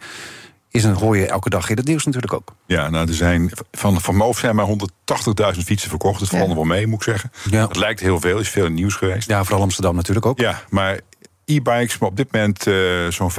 is 0.75 0.84
een 0.84 0.93
hoor 0.93 1.17
je 1.17 1.28
elke 1.28 1.49
dag 1.49 1.69
in 1.69 1.78
het 1.78 1.88
nieuws 1.88 2.06
natuurlijk 2.06 2.34
ook. 2.34 2.56
Ja, 2.65 2.89
nou, 2.89 3.08
er 3.08 3.13
zijn 3.13 3.51
van, 3.71 4.01
van 4.01 4.15
Moof 4.15 4.39
zijn 4.39 4.56
maar 4.56 4.67
180.000 4.67 5.60
fietsen 5.63 5.89
verkocht. 5.89 6.19
Dat 6.19 6.30
valt 6.30 6.47
ja. 6.47 6.56
wel 6.56 6.63
mee, 6.63 6.88
moet 6.88 6.97
ik 6.97 7.04
zeggen. 7.04 7.32
Ja. 7.49 7.67
Het 7.67 7.78
lijkt 7.78 7.99
heel 7.99 8.19
veel, 8.19 8.39
is 8.39 8.49
veel 8.49 8.69
nieuws 8.69 8.95
geweest. 8.95 9.30
Ja, 9.30 9.43
vooral 9.43 9.62
Amsterdam 9.62 9.95
natuurlijk 9.95 10.25
ook. 10.25 10.39
Ja, 10.39 10.62
maar 10.69 10.99
e-bikes, 11.45 11.97
maar 11.97 12.10
op 12.10 12.17
dit 12.17 12.31
moment 12.31 12.67
uh, 12.67 13.08
zo'n 13.08 13.31
45% 13.31 13.36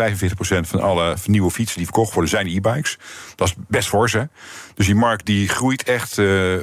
van 0.60 0.80
alle 0.80 1.16
nieuwe 1.26 1.50
fietsen 1.50 1.76
die 1.76 1.86
verkocht 1.86 2.12
worden, 2.12 2.30
zijn 2.30 2.46
e-bikes. 2.46 2.98
Dat 3.34 3.48
is 3.48 3.54
best 3.68 3.88
fors, 3.88 4.12
hè? 4.12 4.22
Dus 4.74 4.86
die 4.86 4.94
markt 4.94 5.26
die 5.26 5.48
groeit 5.48 5.82
echt 5.82 6.18
uh, 6.18 6.54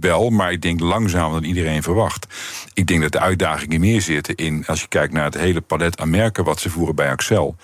wel, 0.00 0.30
maar 0.30 0.52
ik 0.52 0.62
denk 0.62 0.80
langzamer 0.80 1.40
dan 1.40 1.48
iedereen 1.48 1.82
verwacht. 1.82 2.26
Ik 2.74 2.86
denk 2.86 3.02
dat 3.02 3.12
de 3.12 3.20
uitdagingen 3.20 3.80
meer 3.80 4.02
zitten 4.02 4.34
in, 4.34 4.64
als 4.66 4.80
je 4.80 4.88
kijkt 4.88 5.12
naar 5.12 5.24
het 5.24 5.34
hele 5.34 5.60
palet 5.60 6.00
aan 6.00 6.10
merken 6.10 6.44
wat 6.44 6.60
ze 6.60 6.70
voeren 6.70 6.94
bij 6.94 7.10
Axel 7.10 7.56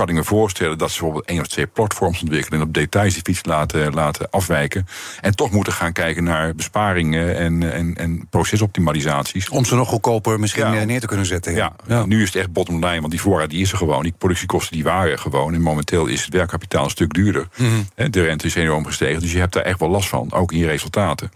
kan 0.00 0.08
ik 0.08 0.14
me 0.14 0.24
voorstellen 0.24 0.78
dat 0.78 0.90
ze 0.90 0.98
bijvoorbeeld 0.98 1.28
één 1.28 1.40
of 1.40 1.46
twee 1.46 1.66
platforms 1.66 2.20
ontwikkelen 2.20 2.60
en 2.60 2.66
op 2.66 2.74
details 2.74 3.14
die 3.14 3.22
fiets 3.22 3.44
laten, 3.44 3.94
laten 3.94 4.30
afwijken. 4.30 4.86
En 5.20 5.36
toch 5.36 5.50
moeten 5.50 5.72
gaan 5.72 5.92
kijken 5.92 6.24
naar 6.24 6.54
besparingen 6.54 7.36
en, 7.36 7.72
en, 7.72 7.94
en 7.96 8.26
procesoptimalisaties. 8.30 9.48
Om 9.48 9.64
ze 9.64 9.74
nog 9.74 9.88
goedkoper 9.88 10.40
misschien 10.40 10.72
ja. 10.72 10.84
neer 10.84 11.00
te 11.00 11.06
kunnen 11.06 11.26
zetten. 11.26 11.54
Ja. 11.54 11.72
Ja, 11.86 12.06
nu 12.06 12.22
is 12.22 12.26
het 12.26 12.36
echt 12.36 12.52
bottom 12.52 12.84
line, 12.84 13.00
want 13.00 13.10
die 13.10 13.20
voorraad 13.20 13.50
die 13.50 13.60
is 13.60 13.72
er 13.72 13.78
gewoon. 13.78 14.02
Die 14.02 14.14
productiekosten 14.18 14.72
die 14.72 14.84
waren 14.84 15.18
gewoon. 15.18 15.54
En 15.54 15.62
momenteel 15.62 16.06
is 16.06 16.24
het 16.24 16.34
werkkapitaal 16.34 16.84
een 16.84 16.90
stuk 16.90 17.14
duurder. 17.14 17.48
Mm 17.56 17.66
-hmm. 17.68 18.10
De 18.10 18.22
rente 18.22 18.46
is 18.46 18.54
enorm 18.54 18.86
gestegen, 18.86 19.20
dus 19.20 19.32
je 19.32 19.38
hebt 19.38 19.52
daar 19.52 19.62
echt 19.62 19.80
wel 19.80 19.88
last 19.88 20.08
van, 20.08 20.32
ook 20.32 20.52
in 20.52 20.58
je 20.58 20.66
resultaten. 20.66 21.32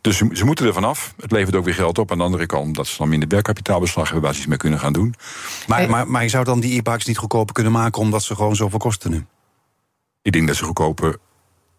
Dus 0.00 0.16
ze, 0.16 0.28
ze 0.32 0.44
moeten 0.44 0.66
er 0.66 0.72
vanaf. 0.72 1.14
Het 1.20 1.30
levert 1.30 1.56
ook 1.56 1.64
weer 1.64 1.74
geld 1.74 1.98
op. 1.98 2.10
Aan 2.10 2.18
de 2.18 2.24
andere 2.24 2.46
kant, 2.46 2.74
dat 2.74 2.86
ze 2.86 2.98
dan 2.98 3.08
minder 3.08 3.28
werkkapitaalbeslag 3.28 4.04
hebben 4.04 4.22
waar 4.22 4.32
ze 4.32 4.38
iets 4.38 4.48
mee 4.48 4.58
kunnen 4.58 4.78
gaan 4.78 4.92
doen. 4.92 5.14
Maar, 5.66 5.90
maar, 5.90 6.08
maar 6.08 6.22
je 6.22 6.28
zou 6.28 6.44
dan 6.44 6.60
die 6.60 6.78
e-bikes 6.78 7.04
niet 7.04 7.18
goedkoper 7.18 7.54
kunnen 7.54 7.72
maken 7.72 8.00
omdat 8.04 8.22
ze 8.22 8.34
gewoon 8.34 8.56
zoveel 8.56 8.78
kosten 8.78 9.10
nu? 9.10 9.26
Ik 10.22 10.32
denk 10.32 10.46
dat 10.46 10.56
ze 10.56 10.64
goedkoper 10.64 11.16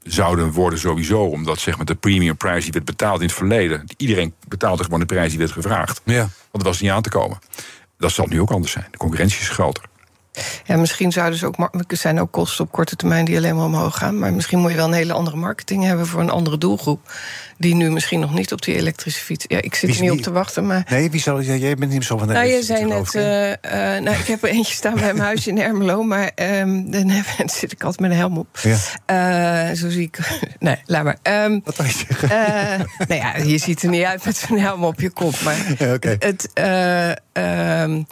zouden 0.04 0.52
worden 0.52 0.80
sowieso. 0.80 1.24
Omdat 1.24 1.60
zeg 1.60 1.78
maar, 1.78 1.86
de 1.86 1.96
premium 1.96 2.38
prijs 2.38 2.64
die 2.64 2.74
werd 2.74 2.86
betaald 2.86 3.20
in 3.20 3.26
het 3.26 3.36
verleden... 3.36 3.84
iedereen 3.98 4.34
betaalde 4.48 4.84
gewoon 4.84 5.00
de 5.00 5.06
prijs 5.06 5.30
die 5.30 5.40
werd 5.40 5.52
gevraagd. 5.52 6.02
Ja. 6.04 6.20
Want 6.20 6.32
dat 6.52 6.64
was 6.64 6.82
niet 6.82 6.92
aan 6.92 7.02
te 7.02 7.10
komen. 7.10 7.40
Dat 7.98 8.12
zal 8.12 8.26
nu 8.28 8.42
ook 8.42 8.52
anders 8.52 8.72
zijn. 8.72 8.88
De 8.92 8.98
concurrentie 8.98 9.40
is 9.40 9.50
groter. 9.50 9.84
Ja, 10.65 10.78
misschien 10.78 11.12
zouden 11.12 11.39
ze 11.39 11.45
ook. 11.45 11.56
Er 11.88 11.98
zijn 11.98 12.19
ook 12.19 12.32
kosten 12.32 12.65
op 12.65 12.71
korte 12.71 12.95
termijn 12.95 13.26
die 13.26 13.38
alleen 13.38 13.56
maar 13.56 13.65
omhoog 13.65 13.98
gaan. 13.98 14.19
Maar 14.19 14.34
misschien 14.34 14.60
moet 14.60 14.71
je 14.71 14.78
wel 14.78 14.86
een 14.88 14.93
hele 14.93 15.13
andere 15.13 15.36
marketing 15.38 15.84
hebben 15.84 16.08
voor 16.08 16.21
een 16.21 16.30
andere 16.30 16.58
doelgroep. 16.58 17.12
Die 17.58 17.76
nu 17.76 17.91
misschien 17.91 18.19
nog 18.19 18.34
niet 18.34 18.52
op 18.52 18.62
die 18.62 18.76
elektrische 18.76 19.24
fiets. 19.24 19.45
Ja, 19.48 19.62
ik 19.62 19.76
zit 19.76 19.82
Wie- 19.89 19.95
er 19.95 20.02
niet 20.02 20.10
wie- 20.10 20.19
op 20.19 20.24
te 20.26 20.32
wachten. 20.32 20.65
Maar. 20.67 20.86
Nee, 20.89 21.12
wie 21.12 21.21
zal, 21.21 21.41
jij 21.41 21.76
bent 21.76 21.91
niet 21.91 22.04
zo 22.06 22.17
van 22.17 22.28
de 22.28 22.34
Nou, 22.34 22.45
je 22.45 22.52
elektrische 22.52 22.84
zei 22.88 22.98
fiets, 23.00 23.13
net, 23.13 23.24
eh, 23.24 23.95
eh, 23.95 24.04
nou, 24.04 24.17
ik 24.17 24.28
heb 24.28 24.43
er 24.43 24.50
eentje 24.50 24.74
staan 24.74 24.93
bij 24.93 25.04
mijn 25.13 25.19
huis 25.19 25.48
in 25.48 25.60
Ermelo, 25.62 26.04
maar 26.04 26.32
ehm, 26.36 26.82
dan 26.91 27.10
heb- 27.10 27.50
zit 27.50 27.71
ik 27.71 27.84
altijd 27.84 28.02
met 28.02 28.12
een 28.12 28.17
helm 28.17 28.38
op. 28.38 28.60
Ja. 28.62 28.78
Eh, 29.69 29.76
zo 29.76 29.89
zie 29.89 30.02
ik. 30.02 30.17
Nee, 30.60 30.78
laat 30.86 31.04
maar. 31.04 31.17
Ehm, 31.21 31.60
Wat 31.63 31.76
wil 31.76 31.86
je 31.86 31.91
zeggen? 32.08 32.30
eh, 32.30 32.80
nou 33.08 33.21
ja, 33.21 33.36
je 33.38 33.58
ziet 33.58 33.84
er 33.84 33.89
niet 33.89 34.04
uit 34.04 34.26
met 34.26 34.38
zo'n 34.38 34.60
helm 34.60 34.84
op 34.84 35.00
je 35.00 35.10
kop. 35.10 35.41
Maar 35.41 35.58
Ja, 35.78 35.98
het, 36.19 36.50
eh, 36.54 37.10
ehm, 37.34 38.04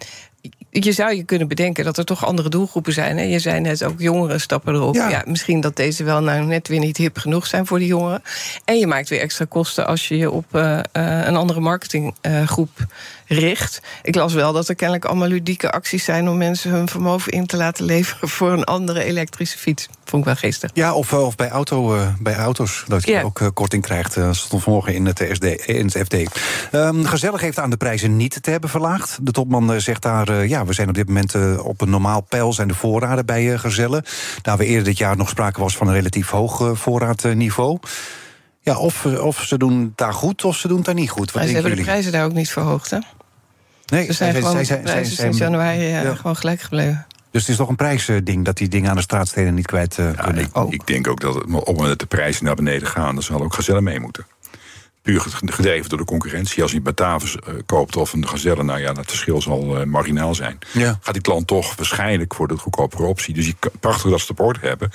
je 0.79 0.91
zou 0.91 1.15
je 1.15 1.23
kunnen 1.23 1.47
bedenken 1.47 1.83
dat 1.83 1.97
er 1.97 2.05
toch 2.05 2.25
andere 2.25 2.49
doelgroepen 2.49 2.93
zijn. 2.93 3.17
Hè? 3.17 3.23
Je 3.23 3.39
zei 3.39 3.59
net 3.59 3.83
ook 3.83 3.99
jongeren 3.99 4.41
stappen 4.41 4.73
erop. 4.73 4.95
Ja. 4.95 5.09
Ja. 5.09 5.23
misschien 5.25 5.62
dat 5.62 5.75
deze 5.75 6.03
wel 6.03 6.21
nou 6.21 6.45
net 6.45 6.67
weer 6.67 6.79
niet 6.79 6.97
hip 6.97 7.17
genoeg 7.17 7.47
zijn 7.47 7.65
voor 7.65 7.79
die 7.79 7.88
jongeren. 7.88 8.23
En 8.65 8.79
je 8.79 8.88
maakt 8.88 9.09
weer 9.09 9.19
extra 9.19 9.45
kosten 9.49 9.88
als 9.88 10.07
je 10.07 10.17
je 10.17 10.31
op 10.31 10.45
eh, 10.51 10.79
eh, 10.79 10.83
een 11.25 11.36
andere 11.36 11.59
marketinggroep 11.59 12.86
richt. 13.27 13.81
Ik 14.01 14.15
las 14.15 14.33
wel 14.33 14.53
dat 14.53 14.69
er 14.69 14.75
kennelijk 14.75 15.05
allemaal 15.05 15.27
ludieke 15.27 15.71
acties 15.71 16.03
zijn 16.03 16.29
om 16.29 16.38
mensen 16.38 16.71
hun 16.71 16.89
vermogen 16.89 17.31
in 17.31 17.45
te 17.45 17.57
laten 17.57 17.86
leveren 17.86 18.29
voor 18.29 18.51
een 18.51 18.63
andere 18.63 19.03
elektrische 19.03 19.57
fiets. 19.57 19.88
Vond 20.13 20.26
ik 20.28 20.32
wel 20.34 20.49
geestig. 20.49 20.69
Ja, 20.73 20.93
of, 20.93 21.12
eh, 21.12 21.26
of 21.26 21.36
bij, 21.36 21.49
auto, 21.49 21.95
eh, 21.95 22.08
bij 22.19 22.36
auto's, 22.36 22.84
dat 22.88 23.06
je 23.06 23.12
Ja. 23.12 23.21
ook 23.21 23.41
eh, 23.41 23.47
korting 23.54 23.82
krijgt. 23.84 24.17
eh, 24.17 24.32
stond 24.32 24.63
vanmorgen 24.63 24.93
in 24.93 25.06
het, 25.06 25.28
SD, 25.32 25.43
in 25.43 25.86
het 25.86 25.97
FD. 25.97 26.15
Ehm, 26.71 27.04
Gezellig 27.04 27.41
heeft 27.41 27.60
aan 27.60 27.69
de 27.69 27.78
prijzen 27.78 28.17
niet 28.17 28.43
te 28.43 28.52
hebben 28.52 28.69
verlaagd. 28.69 29.17
De 29.21 29.32
topman 29.32 29.73
eh, 29.73 29.80
zegt 29.80 30.02
daar, 30.02 30.30
eh, 30.30 30.49
ja, 30.49 30.65
we 30.65 30.73
zijn 30.73 30.88
op 30.88 30.93
dit 30.93 31.08
moment 31.08 31.36
eh, 31.36 31.65
op 31.65 31.82
een 31.82 31.89
normaal 31.89 32.21
peil... 32.21 32.54
zijn 32.54 32.67
de 32.67 32.73
voorraden 32.73 33.26
bij 33.26 33.54
eh, 33.54 33.60
Gezellen. 33.60 34.04
Daar 34.41 34.58
we 34.58 34.65
eerder 34.65 34.84
dit 34.84 34.97
jaar 34.97 35.17
nog 35.17 35.30
sprake 35.30 35.60
was 35.62 35.78
van 35.78 35.88
een 35.88 35.93
relatief 35.93 36.30
hoog 36.30 36.62
eh, 36.62 36.71
voorraadniveau. 36.73 37.80
Ja, 38.62 38.78
of, 38.78 39.06
eh, 39.06 39.26
of 39.26 39.43
ze 39.43 39.58
doen 39.58 39.93
daar 39.95 40.13
goed, 40.13 40.43
of 40.43 40.58
ze 40.58 40.67
doen 40.67 40.82
daar 40.82 40.93
niet 40.95 41.10
goed. 41.10 41.26
Wat 41.26 41.34
Maar 41.36 41.45
ze 41.47 41.54
hebben 41.54 41.76
de 41.76 41.82
prijzen 41.82 42.12
daar 42.12 42.26
ook 42.26 42.34
niet 42.34 42.49
verhoogd. 42.52 42.89
Hè? 42.89 42.97
Nee, 43.86 44.06
Ze 44.06 44.13
zijn 44.13 44.32
zij- 44.32 44.41
gewoon 44.41 44.52
zij- 44.56 44.60
de 44.62 44.67
zij- 44.84 44.93
prijzen 44.93 45.15
sinds 45.15 45.38
januari 45.38 45.80
eh, 45.80 46.04
Ja. 46.04 46.15
gewoon 46.15 46.36
gelijk 46.36 46.62
gebleven. 46.62 47.06
Dus 47.33 47.41
het 47.41 47.51
is 47.51 47.57
toch 47.57 47.69
een 47.69 47.75
prijsding 47.75 48.45
dat 48.45 48.57
die 48.57 48.67
dingen 48.67 48.89
aan 48.89 48.95
de 48.95 49.01
straatsteden 49.01 49.53
niet 49.53 49.65
kwijt 49.65 49.97
eh, 49.97 50.13
Ja, 50.15 50.23
kunnen. 50.23 50.43
ik, 50.43 50.73
ik 50.73 50.87
denk 50.87 51.07
ook 51.07 51.19
dat 51.19 51.33
het, 51.33 51.43
op 51.43 51.51
het 51.53 51.65
moment 51.65 51.87
dat 51.87 51.99
de 51.99 52.05
prijzen 52.05 52.45
naar 52.45 52.55
beneden 52.55 52.87
gaan, 52.87 53.13
dan 53.13 53.23
zal 53.23 53.41
ook 53.41 53.53
Gazelle 53.53 53.81
mee 53.81 53.99
moeten. 53.99 54.25
Puur 55.01 55.21
gedreven 55.45 55.89
door 55.89 55.97
de 55.97 56.05
concurrentie. 56.05 56.61
Als 56.61 56.71
je 56.71 56.81
Batavus 56.81 57.35
eh, 57.35 57.53
koopt 57.65 57.95
of 57.95 58.13
een 58.13 58.27
Gazelle, 58.27 58.63
nou 58.63 58.79
ja, 58.79 58.93
dat 58.93 59.05
verschil 59.05 59.41
zal 59.41 59.79
eh, 59.79 59.85
marginaal 59.85 60.35
zijn. 60.35 60.59
Ja. 60.71 60.97
Gaat 61.01 61.13
die 61.13 61.23
klant 61.23 61.47
toch 61.47 61.75
waarschijnlijk 61.75 62.33
voor 62.33 62.47
de 62.47 62.57
goedkopere 62.57 63.03
optie. 63.03 63.33
Dus 63.33 63.45
je 63.45 63.55
prachtig 63.79 64.11
dat 64.11 64.19
support 64.19 64.61
hebben. 64.61 64.89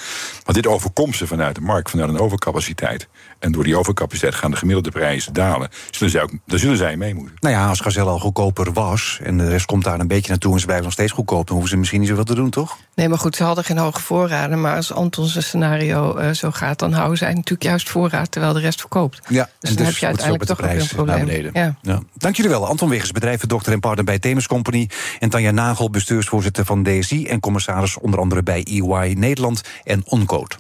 Maar 0.45 0.55
dit 0.55 0.67
overkomt 0.67 1.17
ze 1.17 1.27
vanuit 1.27 1.55
de 1.55 1.61
markt, 1.61 1.91
vanuit 1.91 2.09
een 2.09 2.19
overcapaciteit. 2.19 3.09
En 3.39 3.53
door 3.53 3.65
die 3.65 3.77
overcapaciteit 3.77 4.35
gaan 4.35 4.51
de 4.51 4.57
gemiddelde 4.57 4.91
prijzen 4.91 5.33
dalen. 5.33 5.69
Zullen 5.91 6.13
zij 6.13 6.23
ook, 6.23 6.31
daar 6.47 6.59
zullen 6.59 6.77
zij 6.77 6.97
mee 6.97 7.15
moeten. 7.15 7.37
Nou 7.41 7.55
ja, 7.55 7.69
als 7.69 7.81
Gazelle 7.81 8.11
al 8.11 8.19
goedkoper 8.19 8.73
was... 8.73 9.19
en 9.23 9.39
de 9.39 9.49
rest 9.49 9.67
komt 9.67 9.85
daar 9.85 10.01
een 10.01 10.09
beetje 10.09 10.31
naartoe 10.31 10.53
en 10.53 10.59
ze 10.59 10.65
blijven 10.65 10.85
nog 10.85 10.95
steeds 10.95 11.13
goedkoop... 11.13 11.47
dan 11.47 11.55
hoeven 11.57 11.71
ze 11.71 11.77
misschien 11.79 12.01
niet 12.01 12.09
zoveel 12.09 12.25
te 12.25 12.35
doen, 12.35 12.51
toch? 12.51 12.77
Nee, 12.95 13.09
maar 13.09 13.19
goed, 13.19 13.37
ze 13.37 13.45
hadden 13.45 13.65
geen 13.65 13.79
hoge 13.79 14.01
voorraden. 14.01 14.61
Maar 14.61 14.77
als 14.77 14.93
Anton 14.93 15.27
zijn 15.27 15.45
scenario 15.45 16.17
eh, 16.17 16.31
zo 16.31 16.51
gaat, 16.51 16.79
dan 16.79 16.93
houden 16.93 17.19
zij 17.19 17.29
natuurlijk 17.29 17.63
juist 17.63 17.89
voorraad 17.89 18.31
terwijl 18.31 18.53
de 18.53 18.61
rest 18.61 18.81
verkoopt. 18.81 19.21
Ja, 19.29 19.49
Dus 19.59 19.77
dan 19.77 19.87
heb 19.87 19.97
je 19.97 20.07
uiteindelijk 20.07 20.45
toch 20.45 20.61
weer 20.61 20.81
een 20.81 20.87
probleem. 20.87 21.17
naar 21.17 21.27
beneden. 21.27 21.51
Ja. 21.55 21.75
Ja. 21.83 22.01
Dank 22.15 22.37
jullie 22.37 22.51
wel. 22.51 22.67
Anton 22.67 22.89
Wiggers, 22.89 23.13
bedrijvendokter 23.13 23.73
en 23.73 23.81
partner 23.81 24.05
bij 24.05 24.19
Themis 24.19 24.47
Company... 24.47 24.89
en 25.19 25.29
Tanja 25.29 25.51
Nagel, 25.51 25.91
bestuursvoorzitter 25.91 26.65
van 26.65 26.83
DSI... 26.83 27.27
en 27.27 27.41
commissaris 27.41 27.99
onder 27.99 28.21
andere 28.21 28.43
bij 28.43 28.65
EY 28.65 29.15
Nederland 29.19 29.63
en 29.85 30.03
Oncode. 30.05 30.55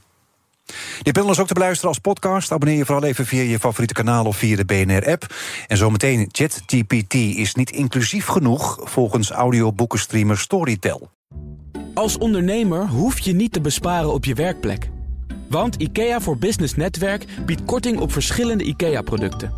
Dit 1.02 1.12
panel 1.12 1.30
is 1.30 1.38
ook 1.38 1.46
te 1.46 1.54
beluisteren 1.54 1.88
als 1.88 1.98
podcast. 1.98 2.52
Abonneer 2.52 2.78
je 2.78 2.84
vooral 2.84 3.04
even 3.04 3.26
via 3.26 3.42
je 3.42 3.58
favoriete 3.58 3.94
kanaal 3.94 4.24
of 4.24 4.36
via 4.36 4.56
de 4.56 4.64
BNR-app. 4.64 5.34
En 5.66 5.76
zometeen, 5.76 6.28
ChatGPT 6.32 7.14
is 7.14 7.54
niet 7.54 7.70
inclusief 7.70 8.26
genoeg... 8.26 8.78
volgens 8.82 9.30
audioboekenstreamer 9.30 10.38
Storytel. 10.38 11.10
Als 11.94 12.18
ondernemer 12.18 12.88
hoef 12.88 13.18
je 13.18 13.32
niet 13.32 13.52
te 13.52 13.60
besparen 13.60 14.12
op 14.12 14.24
je 14.24 14.34
werkplek. 14.34 14.88
Want 15.48 15.74
IKEA 15.74 16.20
voor 16.20 16.38
Business 16.38 16.74
Netwerk 16.74 17.24
biedt 17.46 17.64
korting 17.64 17.98
op 17.98 18.12
verschillende 18.12 18.64
IKEA-producten. 18.64 19.52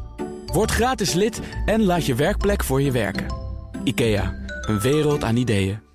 Word 0.46 0.70
gratis 0.70 1.12
lid 1.12 1.40
en 1.66 1.84
laat 1.84 2.06
je 2.06 2.14
werkplek 2.14 2.64
voor 2.64 2.82
je 2.82 2.90
werken. 2.90 3.26
IKEA, 3.84 4.34
een 4.60 4.80
wereld 4.80 5.24
aan 5.24 5.36
ideeën. 5.36 5.89